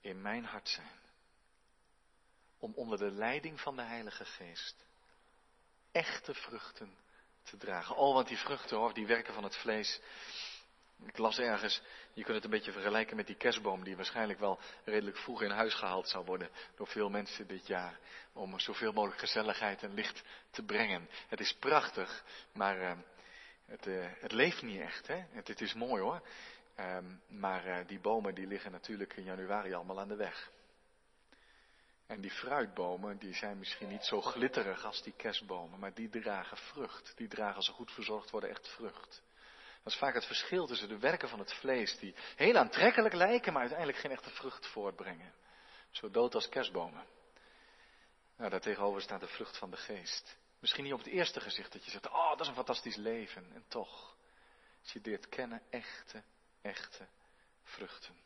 in 0.00 0.22
mijn 0.22 0.44
hart 0.44 0.68
zijn? 0.68 1.00
Om 2.58 2.74
onder 2.74 2.98
de 2.98 3.10
leiding 3.10 3.60
van 3.60 3.76
de 3.76 3.82
Heilige 3.82 4.24
Geest 4.24 4.86
echte 5.94 6.34
vruchten 6.34 6.96
te 7.42 7.56
dragen. 7.56 7.96
Oh, 7.96 8.14
want 8.14 8.28
die 8.28 8.38
vruchten 8.38 8.76
hoor, 8.76 8.94
die 8.94 9.06
werken 9.06 9.34
van 9.34 9.44
het 9.44 9.56
vlees. 9.56 10.00
Ik 11.02 11.18
las 11.18 11.38
ergens, 11.38 11.82
je 12.12 12.22
kunt 12.22 12.34
het 12.34 12.44
een 12.44 12.50
beetje 12.50 12.72
vergelijken 12.72 13.16
met 13.16 13.26
die 13.26 13.36
kerstboom 13.36 13.84
die 13.84 13.96
waarschijnlijk 13.96 14.38
wel 14.38 14.58
redelijk 14.84 15.16
vroeg 15.16 15.42
in 15.42 15.50
huis 15.50 15.74
gehaald 15.74 16.08
zou 16.08 16.24
worden 16.24 16.50
door 16.76 16.86
veel 16.86 17.08
mensen 17.08 17.46
dit 17.46 17.66
jaar. 17.66 17.98
Om 18.32 18.58
zoveel 18.58 18.92
mogelijk 18.92 19.20
gezelligheid 19.20 19.82
en 19.82 19.94
licht 19.94 20.22
te 20.50 20.62
brengen. 20.62 21.08
Het 21.28 21.40
is 21.40 21.54
prachtig, 21.54 22.24
maar 22.52 22.80
uh, 22.80 22.92
het, 23.66 23.86
uh, 23.86 24.06
het, 24.20 24.32
leeft 24.32 24.62
niet 24.62 24.80
echt. 24.80 25.06
Hè? 25.06 25.24
Het, 25.30 25.60
is 25.60 25.74
mooi 25.74 26.02
hoor. 26.02 26.22
Um, 26.80 27.20
maar 27.28 27.66
uh, 27.66 27.86
die 27.86 28.00
bomen 28.00 28.34
die 28.34 28.46
liggen 28.46 28.72
natuurlijk 28.72 29.16
in 29.16 29.24
januari 29.24 29.74
allemaal 29.74 30.00
aan 30.00 30.08
de 30.08 30.16
weg. 30.16 30.50
En 32.06 32.20
die 32.20 32.30
fruitbomen, 32.30 33.18
die 33.18 33.34
zijn 33.34 33.58
misschien 33.58 33.88
niet 33.88 34.04
zo 34.04 34.20
glitterig 34.20 34.84
als 34.84 35.02
die 35.02 35.14
kerstbomen, 35.16 35.78
maar 35.78 35.94
die 35.94 36.08
dragen 36.08 36.56
vrucht. 36.56 37.12
Die 37.16 37.28
dragen, 37.28 37.56
als 37.56 37.66
ze 37.66 37.72
goed 37.72 37.92
verzorgd 37.92 38.30
worden, 38.30 38.50
echt 38.50 38.68
vrucht. 38.68 39.22
Dat 39.84 39.92
is 39.92 39.98
vaak 39.98 40.14
het 40.14 40.26
verschil 40.26 40.66
tussen 40.66 40.88
de 40.88 40.98
werken 40.98 41.28
van 41.28 41.38
het 41.38 41.52
vlees, 41.52 41.98
die 41.98 42.14
heel 42.36 42.56
aantrekkelijk 42.56 43.14
lijken, 43.14 43.52
maar 43.52 43.60
uiteindelijk 43.60 43.98
geen 43.98 44.10
echte 44.10 44.30
vrucht 44.30 44.66
voortbrengen. 44.66 45.34
Zo 45.90 46.10
dood 46.10 46.34
als 46.34 46.48
kerstbomen. 46.48 47.06
Nou, 48.36 48.50
daartegenover 48.50 49.02
staat 49.02 49.20
de 49.20 49.26
vrucht 49.26 49.58
van 49.58 49.70
de 49.70 49.76
geest. 49.76 50.36
Misschien 50.58 50.84
niet 50.84 50.92
op 50.92 50.98
het 50.98 51.08
eerste 51.08 51.40
gezicht 51.40 51.72
dat 51.72 51.84
je 51.84 51.90
zegt, 51.90 52.08
oh, 52.08 52.28
dat 52.30 52.40
is 52.40 52.46
een 52.46 52.54
fantastisch 52.54 52.96
leven. 52.96 53.52
En 53.54 53.64
toch, 53.68 54.16
als 54.82 54.92
je 54.92 55.00
dit 55.00 55.28
kennen, 55.28 55.62
echte, 55.70 56.22
echte 56.62 57.06
vruchten. 57.62 58.16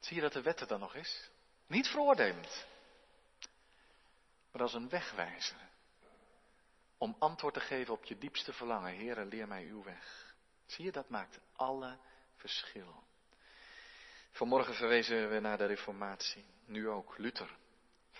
Zie 0.00 0.16
je 0.16 0.22
dat 0.22 0.32
de 0.32 0.42
wet 0.42 0.60
er 0.60 0.66
dan 0.66 0.80
nog 0.80 0.94
is? 0.94 1.30
Niet 1.66 1.88
veroordelend, 1.88 2.66
maar 4.50 4.62
als 4.62 4.74
een 4.74 4.88
wegwijzer. 4.88 5.70
Om 7.02 7.16
antwoord 7.18 7.54
te 7.54 7.60
geven 7.60 7.94
op 7.94 8.04
je 8.04 8.18
diepste 8.18 8.52
verlangen. 8.52 8.96
Heere, 8.96 9.24
leer 9.24 9.48
mij 9.48 9.64
uw 9.64 9.82
weg. 9.82 10.34
Zie 10.66 10.84
je, 10.84 10.92
dat 10.92 11.08
maakt 11.08 11.40
alle 11.56 11.98
verschil. 12.36 13.04
Vanmorgen 14.30 14.74
verwezen 14.74 15.28
we 15.30 15.40
naar 15.40 15.58
de 15.58 15.66
Reformatie. 15.66 16.44
Nu 16.66 16.88
ook 16.88 17.18
Luther, 17.18 17.56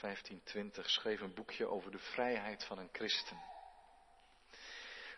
1520, 0.01 0.91
schreef 0.91 1.21
een 1.21 1.35
boekje 1.35 1.67
over 1.67 1.91
de 1.91 1.99
vrijheid 1.99 2.65
van 2.65 2.79
een 2.79 2.89
christen. 2.93 3.43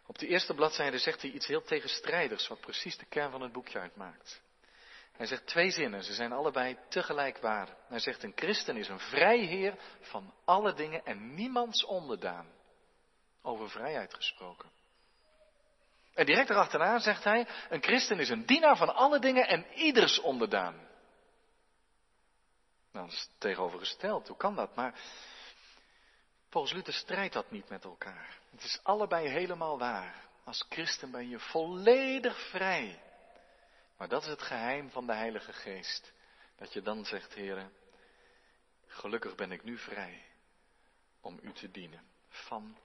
Op 0.07 0.19
de 0.19 0.27
eerste 0.27 0.55
bladzijde 0.55 0.99
zegt 0.99 1.23
hij 1.23 1.31
iets 1.31 1.47
heel 1.47 1.63
tegenstrijdigs, 1.63 2.49
wat 2.49 2.61
precies 2.61 2.99
de 2.99 3.07
kern 3.07 3.31
van 3.31 3.43
het 3.43 3.53
boekje 3.53 3.79
uitmaakt. 3.79 4.43
Hij 5.13 5.27
zegt 5.27 5.47
twee 5.47 5.71
zinnen, 5.71 6.03
ze 6.03 6.15
zijn 6.15 6.33
allebei 6.33 6.79
tegelijk 6.89 7.39
waar. 7.39 7.77
Hij 7.89 7.99
zegt 8.01 8.23
een 8.23 8.33
christen 8.35 8.77
is 8.77 8.89
een 8.89 9.01
vrijheer 9.01 9.79
van 10.01 10.35
alle 10.45 10.75
dingen 10.75 11.05
en 11.05 11.35
niemands 11.35 11.85
onderdaan. 11.85 12.54
Over 13.47 13.71
vrijheid 13.71 14.15
gesproken. 14.15 14.71
En 16.15 16.27
direct 16.27 16.51
erachteraan 16.51 17.01
zegt 17.01 17.25
hij, 17.25 17.47
een 17.69 17.83
christen 17.83 18.19
is 18.19 18.29
een 18.29 18.47
dienaar 18.47 18.77
van 18.77 18.95
alle 18.95 19.19
dingen 19.19 19.49
en 19.49 19.67
ieders 19.75 20.21
onderdaan. 20.21 20.75
Nou, 22.93 23.07
dat 23.07 23.15
is 23.15 23.31
tegenovergesteld, 23.39 24.29
hoe 24.29 24.37
kan 24.37 24.55
dat? 24.55 24.75
Maar 24.75 25.01
volgens 26.49 26.73
Luther 26.73 26.93
strijdt 26.93 27.35
dat 27.35 27.51
niet 27.51 27.69
met 27.69 27.85
elkaar. 27.85 28.39
Het 28.51 28.65
is 28.65 28.81
allebei 28.83 29.29
helemaal 29.29 29.79
waar. 29.79 30.25
Als 30.45 30.65
christen 30.69 31.11
ben 31.11 31.29
je 31.29 31.39
volledig 31.39 32.49
vrij. 32.49 33.03
Maar 33.97 34.09
dat 34.09 34.23
is 34.23 34.29
het 34.29 34.43
geheim 34.43 34.91
van 34.91 35.07
de 35.07 35.15
Heilige 35.15 35.53
Geest. 35.53 36.13
Dat 36.57 36.73
je 36.73 36.83
dan 36.83 37.05
zegt, 37.05 37.35
heren, 37.35 37.73
gelukkig 38.87 39.35
ben 39.35 39.53
ik 39.53 39.65
nu 39.65 39.79
vrij 39.79 40.25
om 41.21 41.39
u 41.43 41.53
te 41.53 41.71
dienen. 41.71 42.03
Van 42.29 42.77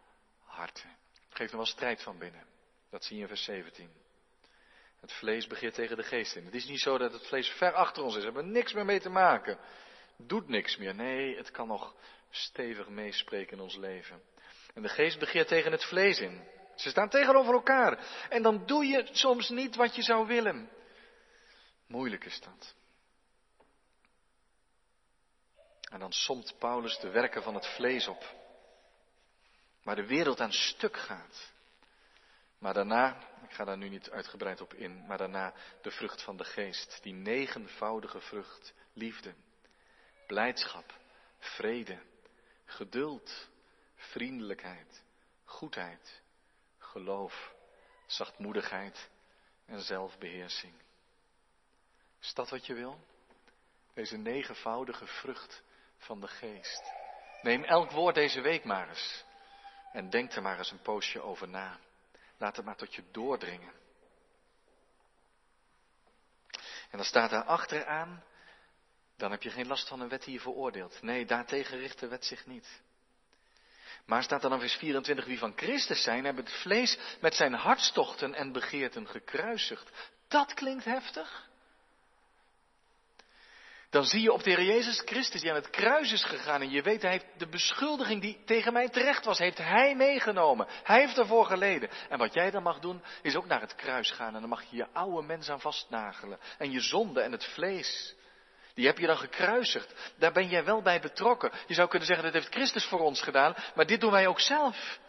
harte. 0.59 0.81
Geeft 1.29 1.51
nog 1.51 1.61
wel 1.61 1.71
strijd 1.71 2.03
van 2.03 2.17
binnen. 2.17 2.45
Dat 2.89 3.05
zie 3.05 3.15
je 3.15 3.21
in 3.21 3.27
vers 3.27 3.43
17. 3.43 3.89
Het 4.99 5.13
vlees 5.13 5.47
begeert 5.47 5.73
tegen 5.73 5.97
de 5.97 6.03
geest 6.03 6.35
in. 6.35 6.45
Het 6.45 6.55
is 6.55 6.65
niet 6.65 6.79
zo 6.79 6.97
dat 6.97 7.13
het 7.13 7.27
vlees 7.27 7.49
ver 7.49 7.73
achter 7.73 8.03
ons 8.03 8.13
is. 8.13 8.19
We 8.19 8.25
hebben 8.25 8.51
niks 8.51 8.73
meer 8.73 8.85
mee 8.85 8.99
te 8.99 9.09
maken. 9.09 9.59
Doet 10.17 10.47
niks 10.47 10.77
meer. 10.77 10.95
Nee, 10.95 11.37
het 11.37 11.51
kan 11.51 11.67
nog 11.67 11.95
stevig 12.29 12.89
meespreken 12.89 13.57
in 13.57 13.63
ons 13.63 13.75
leven. 13.75 14.21
En 14.73 14.81
de 14.81 14.89
geest 14.89 15.19
begeert 15.19 15.47
tegen 15.47 15.71
het 15.71 15.85
vlees 15.85 16.19
in. 16.19 16.47
Ze 16.75 16.89
staan 16.89 17.09
tegenover 17.09 17.53
elkaar. 17.53 18.05
En 18.29 18.41
dan 18.41 18.65
doe 18.65 18.85
je 18.85 19.07
soms 19.11 19.49
niet 19.49 19.75
wat 19.75 19.95
je 19.95 20.01
zou 20.01 20.27
willen. 20.27 20.69
Moeilijk 21.87 22.25
is 22.25 22.41
dat. 22.41 22.75
En 25.91 25.99
dan 25.99 26.11
somt 26.11 26.55
Paulus 26.59 26.99
de 26.99 27.09
werken 27.09 27.43
van 27.43 27.53
het 27.53 27.67
vlees 27.67 28.07
op. 28.07 28.38
Waar 29.83 29.95
de 29.95 30.07
wereld 30.07 30.39
aan 30.39 30.51
stuk 30.51 30.97
gaat. 30.97 31.53
Maar 32.57 32.73
daarna, 32.73 33.17
ik 33.43 33.51
ga 33.51 33.65
daar 33.65 33.77
nu 33.77 33.89
niet 33.89 34.09
uitgebreid 34.09 34.61
op 34.61 34.73
in, 34.73 35.05
maar 35.05 35.17
daarna 35.17 35.53
de 35.81 35.91
vrucht 35.91 36.21
van 36.21 36.37
de 36.37 36.43
geest. 36.43 36.99
Die 37.01 37.13
negenvoudige 37.13 38.21
vrucht. 38.21 38.73
Liefde, 38.93 39.33
blijdschap, 40.27 40.97
vrede, 41.37 41.99
geduld, 42.65 43.49
vriendelijkheid, 43.95 45.03
goedheid, 45.43 46.21
geloof, 46.77 47.53
zachtmoedigheid 48.05 49.09
en 49.65 49.79
zelfbeheersing. 49.79 50.73
Is 52.21 52.33
dat 52.33 52.49
wat 52.49 52.65
je 52.65 52.73
wil? 52.73 52.99
Deze 53.93 54.17
negenvoudige 54.17 55.07
vrucht 55.07 55.63
van 55.97 56.19
de 56.19 56.27
geest. 56.27 56.81
Neem 57.41 57.63
elk 57.63 57.91
woord 57.91 58.15
deze 58.15 58.41
week 58.41 58.63
maar 58.63 58.89
eens. 58.89 59.23
En 59.91 60.09
denk 60.09 60.33
er 60.33 60.41
maar 60.41 60.57
eens 60.57 60.71
een 60.71 60.81
poosje 60.81 61.21
over 61.21 61.47
na. 61.47 61.79
Laat 62.37 62.55
het 62.55 62.65
maar 62.65 62.75
tot 62.75 62.95
je 62.95 63.03
doordringen. 63.11 63.71
En 66.89 66.97
dan 66.97 67.05
staat 67.05 67.29
daar 67.29 67.43
achteraan, 67.43 68.23
dan 69.17 69.31
heb 69.31 69.43
je 69.43 69.49
geen 69.49 69.67
last 69.67 69.87
van 69.87 69.99
een 69.99 70.09
wet 70.09 70.23
die 70.23 70.33
je 70.33 70.39
veroordeelt. 70.39 71.01
Nee, 71.01 71.25
daartegen 71.25 71.77
richt 71.77 71.99
de 71.99 72.07
wet 72.07 72.25
zich 72.25 72.45
niet. 72.45 72.81
Maar 74.05 74.23
staat 74.23 74.41
dan 74.41 74.53
in 74.53 74.59
vers 74.59 74.75
24, 74.75 75.25
wie 75.25 75.37
van 75.37 75.53
Christus 75.55 76.03
zijn, 76.03 76.25
hebben 76.25 76.43
het 76.43 76.53
vlees 76.53 76.97
met 77.21 77.35
zijn 77.35 77.53
hartstochten 77.53 78.33
en 78.33 78.51
begeerten 78.51 79.07
gekruisigd. 79.07 80.11
Dat 80.27 80.53
klinkt 80.53 80.85
heftig 80.85 81.48
dan 83.89 84.05
zie 84.05 84.21
je 84.21 84.33
op 84.33 84.43
de 84.43 84.49
Heer 84.49 84.63
Jezus 84.63 85.01
Christus 85.05 85.41
die 85.41 85.49
aan 85.49 85.55
het 85.55 85.69
kruis 85.69 86.11
is 86.11 86.23
gegaan. 86.23 86.61
En 86.61 86.69
je 86.69 86.81
weet, 86.81 87.01
hij 87.01 87.11
heeft 87.11 87.25
de 87.37 87.47
beschuldiging 87.47 88.21
die 88.21 88.43
tegen 88.45 88.73
mij 88.73 88.89
terecht 88.89 89.25
was, 89.25 89.37
heeft 89.37 89.57
hij 89.57 89.95
meegenomen. 89.95 90.67
Hij 90.83 90.99
heeft 90.99 91.17
ervoor 91.17 91.45
geleden. 91.45 91.89
En 92.09 92.17
wat 92.17 92.33
jij 92.33 92.51
dan 92.51 92.63
mag 92.63 92.79
doen, 92.79 93.03
is 93.21 93.35
ook 93.35 93.45
naar 93.45 93.61
het 93.61 93.75
kruis 93.75 94.11
gaan. 94.11 94.35
En 94.35 94.39
dan 94.39 94.49
mag 94.49 94.63
je 94.69 94.77
je 94.77 94.87
oude 94.93 95.27
mens 95.27 95.49
aan 95.49 95.61
vastnagelen. 95.61 96.39
En 96.57 96.71
je 96.71 96.79
zonde 96.79 97.21
en 97.21 97.31
het 97.31 97.45
vlees. 97.45 98.15
Die 98.73 98.85
heb 98.85 98.97
je 98.97 99.07
dan 99.07 99.17
gekruisigd. 99.17 100.13
Daar 100.17 100.31
ben 100.31 100.47
jij 100.47 100.63
wel 100.63 100.81
bij 100.81 100.99
betrokken. 100.99 101.51
Je 101.67 101.73
zou 101.73 101.87
kunnen 101.87 102.07
zeggen, 102.07 102.25
dat 102.25 102.33
heeft 102.33 102.53
Christus 102.53 102.85
voor 102.85 102.99
ons 102.99 103.21
gedaan. 103.21 103.55
Maar 103.75 103.85
dit 103.85 104.01
doen 104.01 104.11
wij 104.11 104.27
ook 104.27 104.39
zelf. 104.39 104.99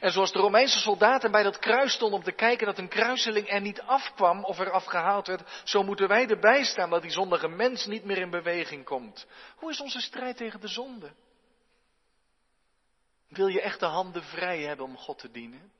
En 0.00 0.12
zoals 0.12 0.32
de 0.32 0.38
Romeinse 0.38 0.78
soldaten 0.78 1.30
bij 1.30 1.42
dat 1.42 1.58
kruis 1.58 1.92
stonden 1.92 2.18
om 2.18 2.24
te 2.24 2.32
kijken 2.32 2.66
dat 2.66 2.78
een 2.78 2.88
kruiseling 2.88 3.48
er 3.48 3.60
niet 3.60 3.80
afkwam 3.80 4.44
of 4.44 4.58
er 4.58 4.70
afgehaald 4.70 5.26
werd, 5.26 5.62
zo 5.64 5.82
moeten 5.82 6.08
wij 6.08 6.28
erbij 6.28 6.64
staan 6.64 6.90
dat 6.90 7.02
die 7.02 7.10
zondige 7.10 7.48
mens 7.48 7.86
niet 7.86 8.04
meer 8.04 8.18
in 8.18 8.30
beweging 8.30 8.84
komt. 8.84 9.26
Hoe 9.56 9.70
is 9.70 9.80
onze 9.80 10.00
strijd 10.00 10.36
tegen 10.36 10.60
de 10.60 10.68
zonde? 10.68 11.12
Wil 13.28 13.46
je 13.46 13.60
echt 13.60 13.80
de 13.80 13.86
handen 13.86 14.22
vrij 14.22 14.62
hebben 14.62 14.86
om 14.86 14.96
God 14.96 15.18
te 15.18 15.30
dienen? 15.30 15.72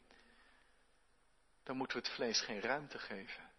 Dan 1.63 1.77
moeten 1.77 1.97
we 1.97 2.03
het 2.03 2.15
vlees 2.15 2.41
geen 2.41 2.61
ruimte 2.61 2.99
geven, 2.99 3.51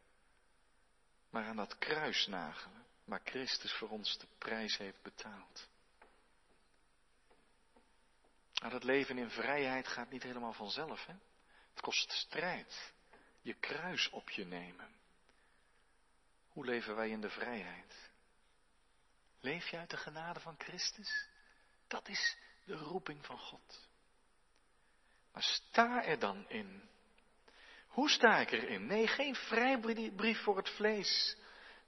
maar 1.30 1.46
aan 1.46 1.56
dat 1.56 1.78
kruis 1.78 2.28
nagelen, 2.28 2.86
waar 3.06 3.22
Christus 3.24 3.74
voor 3.74 3.90
ons 3.90 4.18
de 4.18 4.28
prijs 4.38 4.78
heeft 4.78 5.02
betaald. 5.02 5.68
Maar 8.64 8.72
dat 8.72 8.84
leven 8.84 9.18
in 9.18 9.30
vrijheid 9.30 9.88
gaat 9.88 10.10
niet 10.10 10.24
helemaal 10.24 10.54
vanzelf. 10.54 11.06
Hè? 11.06 11.14
Het 11.70 11.82
kost 11.82 12.12
strijd. 12.12 12.94
Je 13.42 13.54
kruis 13.54 14.10
op 14.10 14.30
je 14.30 14.46
nemen. 14.46 14.96
Hoe 16.48 16.66
leven 16.66 16.96
wij 16.96 17.10
in 17.10 17.22
de 17.22 17.30
vrijheid? 17.30 18.10
Leef 19.40 19.68
je 19.68 19.78
uit 19.78 19.90
de 19.90 19.98
genade 19.98 20.40
van 20.40 20.56
Christus? 20.58 21.28
Dat 21.88 22.08
is 22.08 22.38
de 22.66 22.76
roeping 22.76 23.26
van 23.26 23.38
God. 23.38 23.90
Maar 25.32 25.44
sta 25.44 26.04
er 26.04 26.20
dan 26.20 26.50
in. 26.50 26.90
Hoe 27.88 28.10
sta 28.10 28.38
ik 28.38 28.52
erin? 28.52 28.86
Nee, 28.86 29.08
geen 29.08 29.36
vrijbrief 29.36 30.44
voor 30.44 30.58
het 30.58 30.70
vlees, 30.70 31.38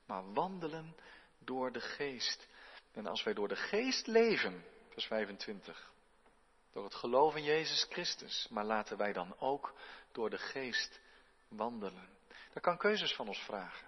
maar 0.06 0.34
wandelen 0.34 0.96
door 1.40 1.72
de 1.72 1.82
geest. 1.82 2.48
En 2.92 3.06
als 3.06 3.24
wij 3.24 3.34
door 3.34 3.48
de 3.48 3.56
geest 3.56 4.08
leven, 4.08 4.66
vers 4.90 5.06
25, 5.06 5.94
door 6.76 6.84
het 6.84 6.96
geloof 6.96 7.36
in 7.36 7.44
Jezus 7.44 7.86
Christus. 7.90 8.48
Maar 8.50 8.64
laten 8.64 8.98
wij 8.98 9.14
dan 9.14 9.36
ook 9.40 9.74
door 10.12 10.30
de 10.30 10.38
geest 10.38 11.00
wandelen. 11.48 12.10
Dat 12.54 12.64
kan 12.64 12.78
keuzes 12.78 13.14
van 13.14 13.28
ons 13.28 13.40
vragen. 13.40 13.88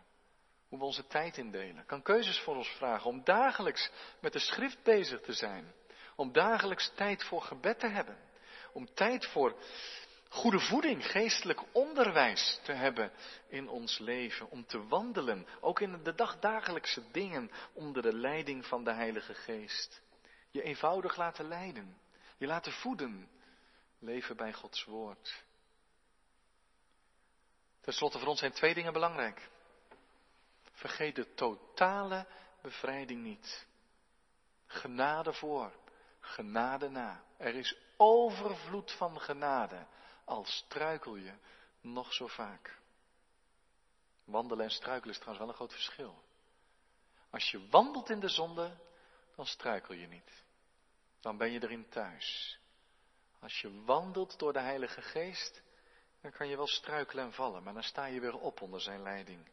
Hoe 0.67 0.79
we 0.79 0.85
onze 0.85 1.07
tijd 1.07 1.37
indelen. 1.37 1.85
Kan 1.85 2.01
keuzes 2.01 2.39
voor 2.39 2.55
ons 2.55 2.67
vragen 2.67 3.09
om 3.09 3.23
dagelijks 3.23 3.89
met 4.19 4.33
de 4.33 4.39
schrift 4.39 4.83
bezig 4.83 5.21
te 5.21 5.33
zijn. 5.33 5.73
Om 6.15 6.31
dagelijks 6.31 6.91
tijd 6.95 7.23
voor 7.23 7.41
gebed 7.41 7.79
te 7.79 7.87
hebben. 7.87 8.17
Om 8.73 8.93
tijd 8.93 9.25
voor 9.25 9.55
goede 10.29 10.59
voeding, 10.59 11.05
geestelijk 11.11 11.61
onderwijs 11.71 12.59
te 12.63 12.71
hebben 12.71 13.11
in 13.47 13.69
ons 13.69 13.97
leven. 13.97 14.49
Om 14.49 14.65
te 14.65 14.87
wandelen, 14.87 15.47
ook 15.59 15.79
in 15.79 16.03
de 16.03 16.15
dagdagelijkse 16.15 17.11
dingen, 17.11 17.51
onder 17.73 18.01
de 18.01 18.13
leiding 18.13 18.65
van 18.65 18.83
de 18.83 18.93
Heilige 18.93 19.33
Geest. 19.33 20.01
Je 20.51 20.61
eenvoudig 20.61 21.15
laten 21.15 21.47
leiden. 21.47 22.05
Je 22.37 22.47
laten 22.47 22.71
voeden. 22.71 23.29
Leven 23.99 24.37
bij 24.37 24.53
Gods 24.53 24.83
woord. 24.83 25.43
Ten 27.81 27.93
slotte 27.93 28.19
voor 28.19 28.27
ons 28.27 28.39
zijn 28.39 28.51
twee 28.51 28.73
dingen 28.73 28.93
belangrijk. 28.93 29.49
Vergeet 30.71 31.15
de 31.15 31.33
totale 31.33 32.27
bevrijding 32.61 33.23
niet. 33.23 33.67
Genade 34.65 35.33
voor, 35.33 35.73
genade 36.19 36.89
na. 36.89 37.23
Er 37.37 37.55
is 37.55 37.77
overvloed 37.97 38.91
van 38.91 39.21
genade, 39.21 39.85
al 40.25 40.45
struikel 40.45 41.15
je 41.15 41.33
nog 41.81 42.13
zo 42.13 42.27
vaak. 42.27 42.79
Wandelen 44.23 44.65
en 44.65 44.71
struikelen 44.71 45.15
is 45.15 45.21
trouwens 45.21 45.39
wel 45.39 45.49
een 45.49 45.55
groot 45.55 45.73
verschil. 45.73 46.23
Als 47.29 47.51
je 47.51 47.67
wandelt 47.69 48.09
in 48.09 48.19
de 48.19 48.29
zonde, 48.29 48.77
dan 49.35 49.45
struikel 49.45 49.93
je 49.93 50.07
niet 50.07 50.45
dan 51.27 51.37
ben 51.37 51.51
je 51.51 51.63
erin 51.63 51.89
thuis. 51.89 52.59
Als 53.39 53.61
je 53.61 53.83
wandelt 53.83 54.39
door 54.39 54.53
de 54.53 54.59
Heilige 54.59 55.01
Geest, 55.01 55.61
dan 56.21 56.31
kan 56.31 56.47
je 56.47 56.55
wel 56.55 56.67
struikelen 56.67 57.25
en 57.25 57.33
vallen, 57.33 57.63
maar 57.63 57.73
dan 57.73 57.83
sta 57.83 58.05
je 58.05 58.19
weer 58.19 58.37
op 58.37 58.61
onder 58.61 58.81
zijn 58.81 59.01
leiding. 59.01 59.49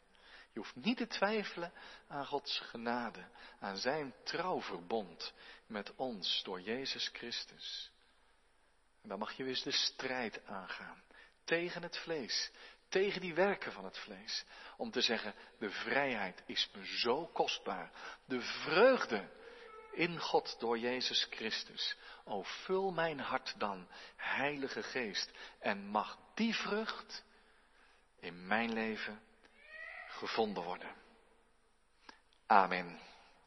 Je 0.51 0.59
hoeft 0.59 0.75
niet 0.75 0.97
te 0.97 1.07
twijfelen 1.07 1.73
aan 2.07 2.25
Gods 2.25 2.59
genade, 2.59 3.27
aan 3.59 3.77
zijn 3.77 4.13
trouwverbond 4.23 5.33
met 5.67 5.95
ons 5.95 6.43
door 6.43 6.61
Jezus 6.61 7.09
Christus. 7.13 7.91
En 9.01 9.09
dan 9.09 9.19
mag 9.19 9.33
je 9.33 9.43
weer 9.43 9.61
de 9.63 9.71
strijd 9.71 10.45
aangaan 10.45 11.03
tegen 11.43 11.83
het 11.83 11.97
vlees, 11.97 12.51
tegen 12.89 13.21
die 13.21 13.33
werken 13.33 13.71
van 13.71 13.85
het 13.85 13.97
vlees. 13.97 14.45
Om 14.77 14.91
te 14.91 15.01
zeggen, 15.01 15.35
de 15.59 15.69
vrijheid 15.69 16.43
is 16.45 16.69
me 16.73 16.97
zo 16.97 17.27
kostbaar. 17.27 17.91
De 18.25 18.41
vreugde 18.41 19.29
in 19.95 20.19
God 20.19 20.55
door 20.59 20.77
Jezus 20.77 21.27
Christus. 21.29 21.95
O, 22.23 22.43
vul 22.43 22.91
mijn 22.91 23.19
hart 23.19 23.55
dan, 23.57 23.87
Heilige 24.15 24.83
Geest, 24.83 25.31
en 25.59 25.87
mag 25.87 26.17
die 26.33 26.55
vrucht 26.55 27.23
in 28.19 28.47
mijn 28.47 28.73
leven 28.73 29.21
gevonden 30.07 30.63
worden. 30.63 30.95
Amen. 32.45 32.99